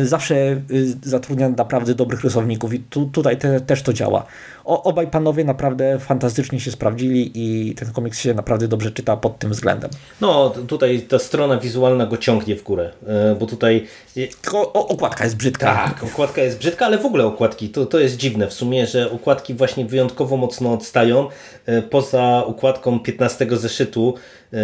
y, 0.00 0.06
zawsze 0.06 0.34
y, 0.70 0.96
zatrudnia 1.02 1.48
naprawdę 1.48 1.94
dobrych 1.94 2.24
rysowników 2.24 2.74
i 2.74 2.80
tu, 2.80 3.06
tutaj 3.06 3.38
te, 3.38 3.60
też 3.60 3.82
to 3.82 3.92
działa. 3.92 4.26
O, 4.66 4.82
obaj 4.82 5.06
panowie 5.06 5.44
naprawdę 5.44 5.98
fantastycznie 5.98 6.60
się 6.60 6.70
sprawdzili 6.70 7.30
i 7.34 7.74
ten 7.74 7.92
komiks 7.92 8.20
się 8.20 8.34
naprawdę 8.34 8.68
dobrze 8.68 8.90
czyta 8.90 9.16
pod 9.16 9.38
tym 9.38 9.50
względem. 9.50 9.90
No, 10.20 10.54
tutaj 10.68 11.00
ta 11.00 11.18
strona 11.18 11.58
wizualna 11.58 12.06
go 12.06 12.16
ciągnie 12.16 12.56
w 12.56 12.62
górę, 12.62 12.90
e, 13.06 13.34
bo 13.34 13.46
tutaj... 13.46 13.86
Tylko 14.14 14.72
okładka 14.72 15.24
jest 15.24 15.36
brzydka. 15.36 15.74
Tak, 15.74 16.04
okładka 16.04 16.42
jest 16.42 16.58
brzydka, 16.58 16.86
ale 16.86 16.98
w 16.98 17.06
ogóle 17.06 17.26
okładki, 17.26 17.68
to, 17.68 17.86
to 17.86 17.98
jest 17.98 18.16
dziwne 18.16 18.48
w 18.48 18.52
sumie, 18.52 18.86
że 18.86 19.10
okładki 19.10 19.54
właśnie 19.54 19.84
wyjątkowo 19.84 20.36
mocno 20.36 20.72
odstają. 20.72 21.28
E, 21.66 21.82
poza 21.82 22.44
układką 22.46 23.00
15 23.00 23.46
zeszytu, 23.50 24.14
e, 24.52 24.58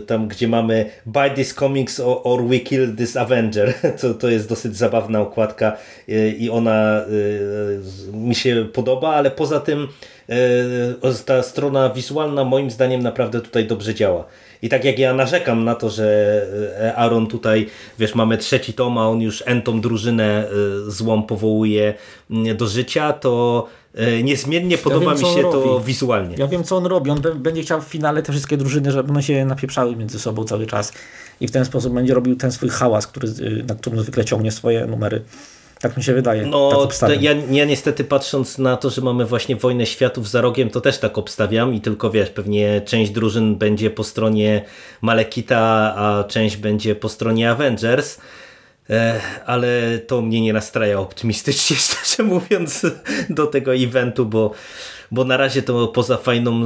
tam 0.00 0.28
gdzie 0.28 0.48
mamy 0.48 0.90
Buy 1.06 1.30
this 1.30 1.54
comics 1.54 2.00
or, 2.00 2.20
or 2.24 2.44
we 2.44 2.58
kill 2.58 2.96
this 2.96 3.16
Avenger, 3.16 3.74
to, 4.00 4.14
to 4.14 4.28
jest 4.28 4.48
dosyć 4.48 4.76
zabawna 4.76 5.20
okładka 5.20 5.76
i 6.38 6.50
ona 6.50 7.04
mi 8.12 8.34
się 8.34 8.66
podoba 8.72 8.93
podoba, 8.94 9.16
ale 9.16 9.30
poza 9.30 9.60
tym 9.60 9.88
e, 10.28 11.24
ta 11.26 11.42
strona 11.42 11.90
wizualna 11.90 12.44
moim 12.44 12.70
zdaniem 12.70 13.02
naprawdę 13.02 13.40
tutaj 13.40 13.66
dobrze 13.66 13.94
działa. 13.94 14.24
I 14.62 14.68
tak 14.68 14.84
jak 14.84 14.98
ja 14.98 15.14
narzekam 15.14 15.64
na 15.64 15.74
to, 15.74 15.90
że 15.90 16.06
e, 16.80 16.96
Aaron 16.96 17.26
tutaj, 17.26 17.66
wiesz, 17.98 18.14
mamy 18.14 18.38
trzeci 18.38 18.72
tom, 18.72 18.98
a 18.98 19.08
on 19.08 19.20
już 19.20 19.42
entą 19.46 19.80
drużynę 19.80 20.48
e, 20.48 20.90
złą 20.90 21.22
powołuje 21.22 21.94
mm, 22.30 22.56
do 22.56 22.66
życia, 22.66 23.12
to 23.12 23.66
niezmiennie 24.22 24.78
podoba 24.78 25.10
ja 25.12 25.14
wiem, 25.14 25.28
mi 25.28 25.34
się 25.34 25.42
to 25.42 25.80
wizualnie. 25.80 26.36
Ja 26.38 26.46
wiem, 26.46 26.64
co 26.64 26.76
on 26.76 26.86
robi. 26.86 27.10
On 27.10 27.20
będzie 27.34 27.62
chciał 27.62 27.80
w 27.80 27.84
finale 27.84 28.22
te 28.22 28.32
wszystkie 28.32 28.56
drużyny, 28.56 28.92
żeby 28.92 29.10
one 29.10 29.22
się 29.22 29.44
napieprzały 29.44 29.96
między 29.96 30.18
sobą 30.18 30.44
cały 30.44 30.66
czas 30.66 30.92
i 31.40 31.48
w 31.48 31.50
ten 31.50 31.64
sposób 31.64 31.92
będzie 31.94 32.14
robił 32.14 32.36
ten 32.36 32.52
swój 32.52 32.68
hałas, 32.68 33.06
który, 33.06 33.28
na 33.68 33.74
którym 33.74 34.00
zwykle 34.00 34.24
ciągnie 34.24 34.52
swoje 34.52 34.86
numery. 34.86 35.22
Tak 35.84 35.96
mi 35.96 36.02
się 36.02 36.14
wydaje. 36.14 36.46
No, 36.46 36.88
tak 37.00 37.22
ja, 37.22 37.32
ja 37.50 37.64
niestety 37.64 38.04
patrząc 38.04 38.58
na 38.58 38.76
to, 38.76 38.90
że 38.90 39.02
mamy 39.02 39.24
właśnie 39.24 39.56
wojnę 39.56 39.86
światów 39.86 40.28
za 40.30 40.40
rogiem, 40.40 40.70
to 40.70 40.80
też 40.80 40.98
tak 40.98 41.18
obstawiam 41.18 41.74
i 41.74 41.80
tylko 41.80 42.10
wiesz, 42.10 42.30
pewnie 42.30 42.80
część 42.80 43.10
drużyn 43.10 43.56
będzie 43.56 43.90
po 43.90 44.04
stronie 44.04 44.64
Malekita, 45.00 45.94
a 45.96 46.24
część 46.24 46.56
będzie 46.56 46.94
po 46.94 47.08
stronie 47.08 47.50
Avengers. 47.50 48.18
Ale 49.46 49.98
to 49.98 50.22
mnie 50.22 50.40
nie 50.40 50.52
nastraja 50.52 50.98
optymistycznie, 50.98 51.76
szczerze 51.86 52.22
mówiąc, 52.22 52.86
do 53.30 53.46
tego 53.46 53.74
eventu, 53.74 54.26
bo 54.26 54.54
bo 55.14 55.24
na 55.24 55.36
razie 55.36 55.62
to 55.62 55.88
poza 55.88 56.16
fajną, 56.16 56.62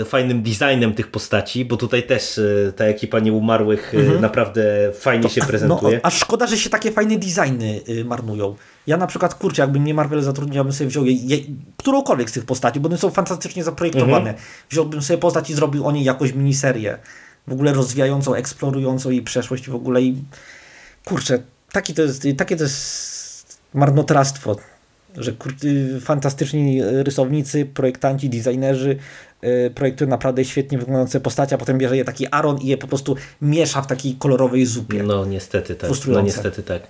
e, 0.00 0.04
fajnym 0.04 0.42
designem 0.42 0.94
tych 0.94 1.10
postaci, 1.10 1.64
bo 1.64 1.76
tutaj 1.76 2.02
też 2.02 2.38
e, 2.38 2.72
ta 2.72 2.84
ekipa 2.84 3.20
nieumarłych 3.20 3.94
e, 3.94 3.98
mhm. 3.98 4.20
naprawdę 4.20 4.92
fajnie 5.00 5.22
to, 5.22 5.28
się 5.28 5.40
prezentuje. 5.40 5.94
No, 5.96 6.00
a 6.02 6.10
szkoda, 6.10 6.46
że 6.46 6.56
się 6.56 6.70
takie 6.70 6.92
fajne 6.92 7.18
designy 7.18 7.80
marnują. 8.04 8.56
Ja 8.86 8.96
na 8.96 9.06
przykład, 9.06 9.34
kurczę, 9.34 9.62
jakby 9.62 9.80
mnie 9.80 9.94
Marvel 9.94 10.22
zatrudniał, 10.22 10.64
bym 10.64 10.72
sobie 10.72 10.88
wziął 10.88 11.04
je, 11.04 11.12
je, 11.12 11.38
którąkolwiek 11.76 12.30
z 12.30 12.32
tych 12.32 12.44
postaci, 12.44 12.80
bo 12.80 12.88
one 12.88 12.98
są 12.98 13.10
fantastycznie 13.10 13.64
zaprojektowane. 13.64 14.30
Mhm. 14.30 14.36
Wziąłbym 14.70 15.02
sobie 15.02 15.18
postać 15.18 15.50
i 15.50 15.54
zrobił 15.54 15.86
o 15.86 15.92
niej 15.92 16.04
jakąś 16.04 16.32
miniserię. 16.32 16.98
W 17.46 17.52
ogóle 17.52 17.72
rozwijającą, 17.72 18.34
eksplorującą 18.34 19.10
jej 19.10 19.22
przeszłość 19.22 19.68
w 19.68 19.74
ogóle 19.74 20.02
i 20.02 20.14
kurczę, 21.04 21.38
taki 21.74 21.94
to 21.94 22.02
jest, 22.02 22.26
takie 22.36 22.56
to 22.56 22.62
jest 22.62 23.58
marnotrawstwo 23.74 24.56
że 25.16 25.32
fantastyczni 26.00 26.82
rysownicy, 26.82 27.66
projektanci, 27.66 28.30
designerzy 28.30 28.96
projektuje 29.74 30.10
naprawdę 30.10 30.44
świetnie 30.44 30.78
wyglądające 30.78 31.20
postacie, 31.20 31.54
a 31.54 31.58
potem 31.58 31.78
bierze 31.78 31.96
je 31.96 32.04
taki 32.04 32.26
Aaron 32.26 32.58
i 32.58 32.66
je 32.66 32.76
po 32.76 32.86
prostu 32.86 33.16
miesza 33.42 33.82
w 33.82 33.86
takiej 33.86 34.14
kolorowej 34.14 34.66
zupie. 34.66 35.02
No 35.02 35.24
niestety 35.24 35.74
tak. 35.74 35.90
No 36.06 36.20
niestety 36.20 36.62
tak. 36.62 36.82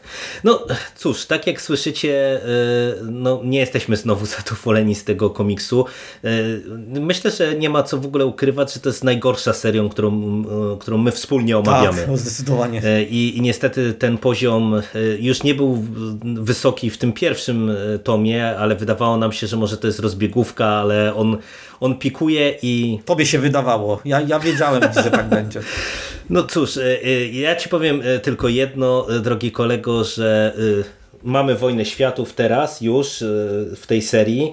No 0.44 0.66
cóż, 0.96 1.26
tak 1.26 1.46
jak 1.46 1.60
słyszycie, 1.62 2.40
y, 2.46 3.10
no 3.10 3.40
nie 3.44 3.58
jesteśmy 3.58 3.96
znowu 3.96 4.26
zadowoleni 4.36 4.94
z 4.94 5.04
tego 5.04 5.30
komiksu. 5.30 5.84
Y, 6.24 6.62
myślę, 7.00 7.30
że 7.30 7.54
nie 7.54 7.70
ma 7.70 7.82
co 7.82 7.98
w 7.98 8.06
ogóle 8.06 8.26
ukrywać, 8.26 8.74
że 8.74 8.80
to 8.80 8.88
jest 8.88 9.04
najgorsza 9.04 9.52
serią, 9.52 9.88
którą, 9.88 10.44
którą 10.80 10.98
my 10.98 11.12
wspólnie 11.12 11.58
omawiamy. 11.58 11.98
Tak, 11.98 12.08
no 12.08 12.16
zdecydowanie. 12.16 12.82
I, 13.10 13.38
I 13.38 13.40
niestety 13.40 13.94
ten 13.94 14.18
poziom 14.18 14.82
już 15.20 15.42
nie 15.42 15.54
był 15.54 15.84
wysoki 16.22 16.90
w 16.90 16.98
tym 16.98 17.12
pierwszym 17.12 17.70
tomie, 18.04 18.56
ale 18.58 18.76
wydawało 18.76 19.16
nam 19.16 19.32
się, 19.32 19.46
że 19.46 19.56
może 19.56 19.76
to 19.76 19.86
jest 19.86 19.98
rozbiegówka, 19.98 20.66
ale 20.66 21.14
on, 21.14 21.38
on 21.84 21.98
pikuje 21.98 22.54
i... 22.62 22.98
Tobie 23.04 23.26
się 23.26 23.38
wydawało. 23.38 24.00
Ja, 24.04 24.20
ja 24.20 24.38
wiedziałem, 24.38 24.82
że 25.04 25.10
tak 25.10 25.28
będzie. 25.28 25.60
No 26.30 26.42
cóż, 26.42 26.76
e, 26.76 27.04
e, 27.04 27.28
ja 27.28 27.56
ci 27.56 27.68
powiem 27.68 28.02
e, 28.04 28.18
tylko 28.18 28.48
jedno, 28.48 29.06
drogi 29.22 29.52
kolego, 29.52 30.04
że 30.04 30.54
mamy 31.22 31.54
Wojnę 31.54 31.84
Światów 31.84 32.32
teraz 32.32 32.80
już 32.80 33.24
w 33.76 33.82
tej 33.86 34.02
serii 34.02 34.52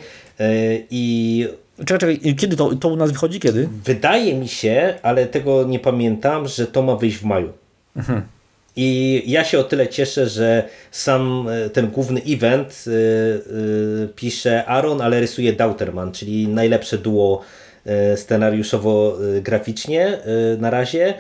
i 0.89 1.47
Czekaj, 1.85 1.99
czekaj, 1.99 2.35
kiedy 2.35 2.55
to, 2.55 2.75
to 2.75 2.87
u 2.87 2.95
nas 2.95 3.11
wychodzi? 3.11 3.39
Kiedy? 3.39 3.69
Wydaje 3.85 4.35
mi 4.35 4.47
się, 4.47 4.99
ale 5.03 5.25
tego 5.25 5.63
nie 5.63 5.79
pamiętam, 5.79 6.47
że 6.47 6.67
to 6.67 6.81
ma 6.81 6.95
wyjść 6.95 7.17
w 7.17 7.23
maju. 7.23 7.53
Mhm. 7.95 8.21
I 8.75 9.23
ja 9.25 9.43
się 9.43 9.59
o 9.59 9.63
tyle 9.63 9.87
cieszę, 9.87 10.27
że 10.27 10.63
sam 10.91 11.47
e, 11.49 11.69
ten 11.69 11.87
główny 11.87 12.21
event 12.27 12.83
y, 12.87 12.91
y, 12.91 14.07
pisze 14.15 14.65
Aaron, 14.65 15.01
ale 15.01 15.19
rysuje 15.19 15.53
Dauterman, 15.53 16.11
czyli 16.11 16.47
najlepsze 16.47 16.97
duo 16.97 17.41
scenariuszowo-graficznie 18.15 20.17
na 20.57 20.69
razie. 20.69 21.13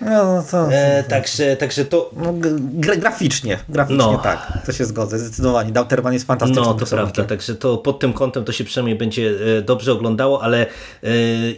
No, 0.00 0.34
no 0.34 0.44
to, 0.50 0.72
e, 0.72 1.02
także, 1.02 1.56
także 1.56 1.84
to... 1.84 2.10
No, 2.16 2.34
gra, 2.58 2.96
graficznie, 2.96 3.58
graficznie 3.68 4.12
no. 4.12 4.18
tak, 4.18 4.58
to 4.66 4.72
się 4.72 4.84
zgodzę, 4.84 5.18
zdecydowanie. 5.18 5.72
Dauterman 5.72 6.12
jest 6.12 6.26
fantastyczny. 6.26 6.62
No, 6.62 6.74
to 6.74 6.86
prawda, 6.86 7.24
także 7.24 7.54
to 7.54 7.78
pod 7.78 7.98
tym 7.98 8.12
kątem 8.12 8.44
to 8.44 8.52
się 8.52 8.64
przynajmniej 8.64 8.98
będzie 8.98 9.34
dobrze 9.62 9.92
oglądało, 9.92 10.42
ale 10.42 10.66
e, 10.66 10.66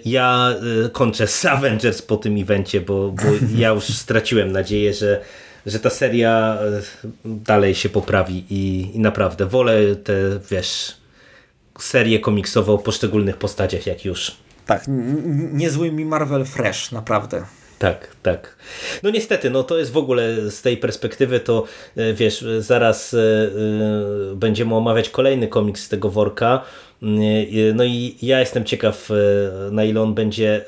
ja 0.05 0.55
kończę 0.93 1.27
z 1.27 1.45
Avengers 1.45 2.03
po 2.03 2.17
tym 2.17 2.43
evencie, 2.43 2.81
bo, 2.81 3.11
bo 3.11 3.23
ja 3.57 3.69
już 3.69 3.85
straciłem 4.05 4.53
nadzieję, 4.53 4.95
że 4.95 5.21
że 5.67 5.81
ta 5.81 5.91
seria 5.91 6.59
e, 6.61 6.81
dalej 7.25 7.75
się 7.75 7.89
poprawi 7.89 8.45
i, 8.51 8.91
i 8.97 9.01
naprawdę 9.01 9.47
wolę 9.47 9.97
te, 9.97 10.13
wiesz, 10.51 10.97
serie 11.79 12.21
komiksowe 12.21 12.73
o 12.73 12.79
poszczególnych 12.79 13.37
postaciach 13.37 13.87
jak 13.87 14.05
już. 14.05 14.37
Tak, 14.67 14.85
niezły 15.53 15.93
mi 15.93 16.05
Marvel 16.05 16.45
Fresh, 16.45 16.93
naprawdę. 16.93 17.45
Tak, 17.81 18.17
tak. 18.23 18.57
No 19.03 19.11
niestety, 19.11 19.51
no 19.51 19.63
to 19.63 19.79
jest 19.79 19.93
w 19.93 19.97
ogóle 19.97 20.51
z 20.51 20.63
tej 20.63 20.77
perspektywy 20.77 21.41
to 21.41 21.65
e, 21.97 22.15
wiesz, 22.15 22.45
zaraz 22.59 23.15
e, 23.15 23.19
e, 23.19 24.35
będziemy 24.35 24.75
omawiać 24.75 25.09
kolejny 25.09 25.49
komiks 25.49 25.85
z 25.85 25.89
tego 25.89 26.11
worka. 26.11 26.65
E, 27.03 27.07
No 27.75 27.85
i 27.85 28.17
ja 28.23 28.41
jestem 28.41 28.65
ciekaw, 28.65 29.09
na 29.71 29.85
ile 29.85 30.03
on 30.03 30.15
będzie 30.15 30.65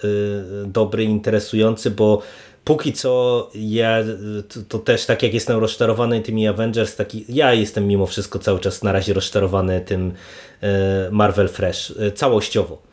dobry, 0.67 1.05
interesujący, 1.05 1.91
bo 1.91 2.23
póki 2.65 2.93
co 2.93 3.51
ja 3.55 3.99
to, 4.49 4.61
to 4.69 4.79
też 4.79 5.07
tak 5.07 5.23
jak 5.23 5.35
jestem 5.35 5.59
rozczarowany 5.59 6.21
tymi 6.21 6.49
Avengers, 6.49 6.97
taki 6.97 7.25
ja 7.29 7.55
jestem 7.55 7.87
mimo 7.87 8.07
wszystko 8.07 8.39
cały 8.39 8.61
czas 8.61 8.83
na 8.83 8.93
razie 8.93 9.13
rozczarowany 9.13 9.81
tym 9.81 10.13
Marvel 11.11 11.49
Fresh 11.49 11.93
całościowo. 12.15 12.92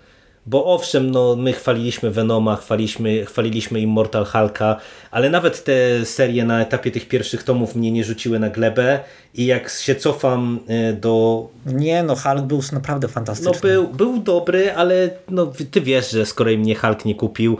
Bo 0.49 0.65
owszem, 0.65 1.11
no, 1.11 1.35
my 1.35 1.53
chwaliliśmy 1.53 2.11
Venoma, 2.11 2.55
chwaliliśmy, 2.55 3.25
chwaliliśmy 3.25 3.79
Immortal 3.79 4.25
Hulka, 4.25 4.77
ale 5.11 5.29
nawet 5.29 5.63
te 5.63 6.05
serie 6.05 6.45
na 6.45 6.61
etapie 6.61 6.91
tych 6.91 7.07
pierwszych 7.07 7.43
tomów 7.43 7.75
mnie 7.75 7.91
nie 7.91 8.03
rzuciły 8.03 8.39
na 8.39 8.49
glebę 8.49 8.99
i 9.35 9.45
jak 9.45 9.69
się 9.69 9.95
cofam 9.95 10.59
e, 10.67 10.93
do... 10.93 11.47
Nie 11.65 12.03
no, 12.03 12.15
Hulk 12.15 12.41
był 12.41 12.61
naprawdę 12.71 13.07
No 13.07 13.13
fantastyczny. 13.13 13.69
był, 13.69 13.87
był 13.87 14.17
dobry, 14.17 14.73
ale 14.73 15.09
no, 15.29 15.51
ty 15.71 15.81
wiesz, 15.81 16.11
że 16.11 16.25
skoro 16.25 16.51
mnie 16.51 16.75
Hulk 16.75 17.05
nie 17.05 17.15
kupił, 17.15 17.57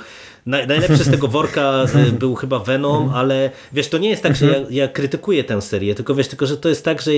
najlepszy 0.49 1.03
z 1.03 1.11
tego 1.11 1.27
worka 1.27 1.85
e, 1.95 2.11
był 2.11 2.35
chyba 2.35 2.59
Venom, 2.59 3.11
ale 3.13 3.49
wiesz, 3.73 3.87
to 3.87 3.97
nie 3.97 4.09
jest 4.09 4.23
tak, 4.23 4.35
że 4.35 4.45
ja, 4.45 4.55
ja 4.69 4.87
krytykuję 4.87 5.43
tę 5.43 5.61
serię, 5.61 5.95
tylko 5.95 6.15
wiesz, 6.15 6.27
tylko 6.27 6.45
że 6.45 6.57
to 6.57 6.69
jest 6.69 6.85
tak, 6.85 7.01
że 7.01 7.11
e, 7.11 7.15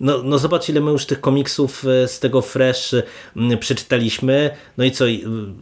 no, 0.00 0.22
no 0.22 0.38
zobacz 0.38 0.68
ile 0.68 0.80
my 0.80 0.90
już 0.90 1.06
tych 1.06 1.20
komiksów 1.20 1.84
e, 1.84 2.08
z 2.08 2.20
tego 2.20 2.42
Fresh 2.42 2.94
przeczytaliśmy, 3.60 4.50
no 4.78 4.84
i 4.84 4.90
co, 4.90 5.04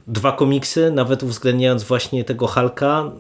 dwa 0.07 0.33
komiksy, 0.33 0.91
nawet 0.91 1.23
uwzględniając 1.23 1.85
właśnie 1.85 2.25
tego 2.25 2.47
Hulka, 2.47 3.11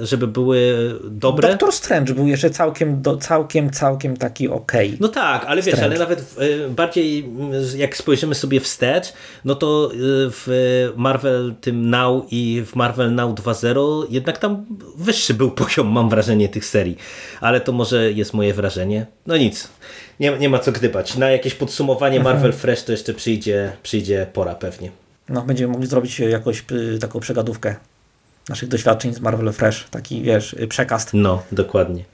y, 0.00 0.06
żeby 0.06 0.26
były 0.26 0.74
dobre. 1.04 1.48
Doktor 1.48 1.72
Strange 1.72 2.14
był 2.14 2.26
jeszcze 2.26 2.50
całkiem, 2.50 3.02
do, 3.02 3.16
całkiem, 3.16 3.70
całkiem 3.70 4.16
taki 4.16 4.48
okej. 4.48 4.96
No 5.00 5.08
tak, 5.08 5.44
ale 5.44 5.62
wiesz, 5.62 5.74
Strange. 5.74 5.96
ale 5.96 5.98
nawet 5.98 6.34
bardziej 6.68 7.30
jak 7.76 7.96
spojrzymy 7.96 8.34
sobie 8.34 8.60
wstecz, 8.60 9.12
no 9.44 9.54
to 9.54 9.90
w 10.30 10.92
Marvel 10.96 11.54
tym 11.60 11.90
Now 11.90 12.24
i 12.30 12.62
w 12.66 12.76
Marvel 12.76 13.14
Now 13.20 13.34
2.0 13.34 14.06
jednak 14.10 14.38
tam 14.38 14.66
wyższy 14.96 15.34
był 15.34 15.50
poziom, 15.60 15.86
mam 15.86 16.10
wrażenie, 16.10 16.48
tych 16.48 16.64
serii. 16.64 16.96
Ale 17.40 17.60
to 17.60 17.72
może 17.72 18.12
jest 18.12 18.34
moje 18.34 18.54
wrażenie. 18.54 19.06
No 19.26 19.36
nic, 19.36 19.68
nie, 20.20 20.38
nie 20.38 20.48
ma 20.48 20.58
co 20.58 20.72
gdybać. 20.72 21.16
Na 21.16 21.30
jakieś 21.30 21.54
podsumowanie 21.54 22.16
Mhm. 22.16 22.34
Marvel 22.34 22.52
Fresh 22.52 22.84
to 22.84 22.92
jeszcze 22.92 23.14
przyjdzie, 23.14 23.72
przyjdzie 23.82 24.26
pora 24.32 24.54
pewnie. 24.54 24.90
No, 25.28 25.42
będziemy 25.42 25.72
mogli 25.72 25.86
zrobić 25.86 26.18
jakąś 26.18 26.64
y, 26.72 26.98
taką 26.98 27.20
przegadówkę 27.20 27.76
naszych 28.48 28.68
doświadczeń 28.68 29.14
z 29.14 29.20
Marvel 29.20 29.52
Fresh. 29.52 29.88
Taki, 29.90 30.22
wiesz, 30.22 30.52
y, 30.52 30.68
przekaz. 30.68 31.06
No, 31.12 31.42
dokładnie. 31.52 32.04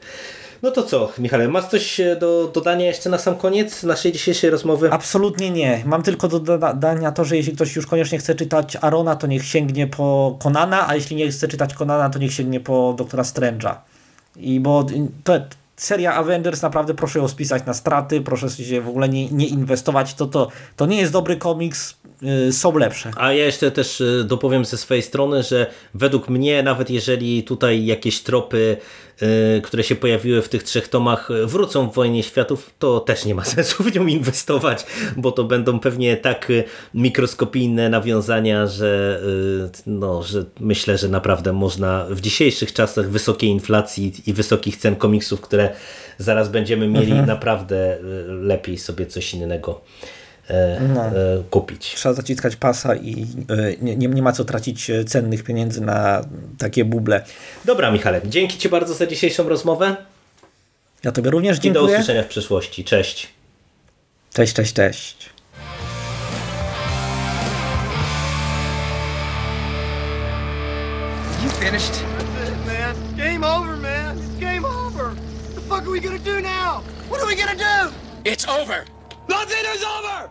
No 0.62 0.70
to 0.70 0.82
co, 0.82 1.12
Michale, 1.18 1.48
masz 1.48 1.64
coś 1.64 2.00
e, 2.00 2.16
do 2.16 2.50
dodania 2.54 2.86
jeszcze 2.86 3.10
na 3.10 3.18
sam 3.18 3.36
koniec 3.36 3.82
naszej 3.82 4.12
dzisiejszej 4.12 4.50
rozmowy? 4.50 4.92
Absolutnie 4.92 5.50
nie. 5.50 5.82
Mam 5.86 6.02
tylko 6.02 6.28
do 6.28 6.40
dodania 6.40 7.12
to, 7.12 7.24
że 7.24 7.36
jeśli 7.36 7.52
ktoś 7.52 7.76
już 7.76 7.86
koniecznie 7.86 8.18
chce 8.18 8.34
czytać 8.34 8.76
Arona, 8.80 9.16
to 9.16 9.26
niech 9.26 9.44
sięgnie 9.44 9.86
po 9.86 10.36
Konana, 10.42 10.88
a 10.88 10.94
jeśli 10.94 11.16
nie 11.16 11.28
chce 11.28 11.48
czytać 11.48 11.74
Konana, 11.74 12.10
to 12.10 12.18
niech 12.18 12.32
sięgnie 12.32 12.60
po 12.60 12.94
Doktora 12.98 13.22
Strange'a. 13.22 13.74
I 14.36 14.60
bo 14.60 14.86
to 15.24 15.32
seria 15.76 16.14
Avengers 16.14 16.62
naprawdę 16.62 16.94
proszę 16.94 17.18
ją 17.18 17.28
spisać 17.28 17.66
na 17.66 17.74
straty, 17.74 18.20
proszę 18.20 18.50
się 18.50 18.80
w 18.80 18.88
ogóle 18.88 19.08
nie, 19.08 19.30
nie 19.30 19.46
inwestować. 19.46 20.14
To, 20.14 20.26
to, 20.26 20.48
to 20.76 20.86
nie 20.86 21.00
jest 21.00 21.12
dobry 21.12 21.36
komiks, 21.36 21.94
yy, 22.22 22.52
są 22.52 22.78
lepsze. 22.78 23.10
A 23.16 23.32
ja 23.32 23.44
jeszcze 23.44 23.70
też 23.70 24.00
y, 24.00 24.24
dopowiem 24.24 24.64
ze 24.64 24.76
swojej 24.76 25.02
strony, 25.02 25.42
że 25.42 25.66
według 25.94 26.28
mnie, 26.28 26.62
nawet 26.62 26.90
jeżeli 26.90 27.42
tutaj 27.42 27.86
jakieś 27.86 28.20
tropy, 28.20 28.76
y, 29.05 29.05
które 29.62 29.82
się 29.84 29.94
pojawiły 29.94 30.42
w 30.42 30.48
tych 30.48 30.62
trzech 30.62 30.88
tomach, 30.88 31.30
y, 31.30 31.46
wrócą 31.46 31.90
w 31.90 31.94
Wojnie 31.94 32.22
Światów, 32.22 32.70
to 32.78 33.00
też 33.00 33.24
nie 33.24 33.34
ma 33.34 33.44
sensu 33.54 33.82
w 33.82 33.94
nią 33.94 34.06
inwestować, 34.06 34.86
bo 35.16 35.32
to 35.32 35.44
będą 35.44 35.78
pewnie 35.78 36.16
tak 36.16 36.50
y, 36.50 36.64
mikroskopijne 36.94 37.88
nawiązania, 37.88 38.66
że, 38.66 39.20
no, 39.86 40.22
że 40.22 40.44
myślę, 40.60 40.98
że 40.98 41.08
naprawdę 41.08 41.52
można 41.52 42.06
w 42.10 42.20
dzisiejszych 42.20 42.72
czasach 42.72 43.10
wysokiej 43.10 43.50
inflacji 43.50 44.12
i 44.26 44.32
wysokich 44.32 44.76
cen 44.76 44.96
komiksów, 44.96 45.40
które 45.40 45.70
zaraz 46.18 46.48
będziemy 46.48 46.88
mieli, 46.88 47.12
naprawdę 47.12 47.98
y, 47.98 48.02
lepiej 48.28 48.78
sobie 48.78 49.06
coś 49.06 49.34
innego 49.34 49.80
e, 50.02 50.15
No. 50.94 51.00
e, 51.06 51.12
kupić. 51.50 51.94
Trzeba 51.94 52.14
zaciskać 52.14 52.56
pasa 52.56 52.94
i 52.94 53.26
yy, 53.48 53.76
nie, 53.82 53.96
nie 53.96 54.08
nie 54.08 54.22
ma 54.22 54.32
co 54.32 54.44
tracić 54.44 54.88
yy, 54.88 55.04
cennych 55.04 55.44
pieniędzy 55.44 55.80
na 55.80 56.24
takie 56.58 56.84
buble. 56.84 57.24
Dobra, 57.64 57.90
Michale, 57.90 58.20
dzięki 58.24 58.58
Ci 58.58 58.68
bardzo 58.68 58.94
za 58.94 59.06
dzisiejszą 59.06 59.48
rozmowę 59.48 59.96
Ja 61.04 61.12
Tobie 61.12 61.30
również 61.30 61.56
i 61.56 61.60
do 61.60 61.64
dziękuję. 61.64 61.94
usłyszenia 61.94 62.22
w 62.22 62.26
przyszłości. 62.26 62.84
Cześć. 62.84 63.28
Cześć, 64.34 64.54
cześć, 64.54 64.72
cześć. 64.72 65.30
You 71.42 71.50
finished? 71.50 71.92
That's 72.18 72.48
it, 72.48 72.66
man. 72.66 72.94
Game 73.16 73.44
over, 73.44 73.76
man. 73.76 74.18
It's 74.18 74.28
game 74.40 74.64
over. 74.64 75.10
What 75.10 75.54
the 75.54 75.60
fuck 75.60 75.82
are 75.86 75.90
we 75.90 76.00
gonna 76.00 76.18
do 76.18 76.40
now? 76.40 76.82
What 77.08 77.20
are 77.20 77.26
we 77.26 77.36
gonna 77.36 77.56
do? 77.56 77.92
It's 78.24 78.46
over. 78.48 78.84
Nothing 79.28 79.64
is 79.74 79.82
over! 79.84 80.30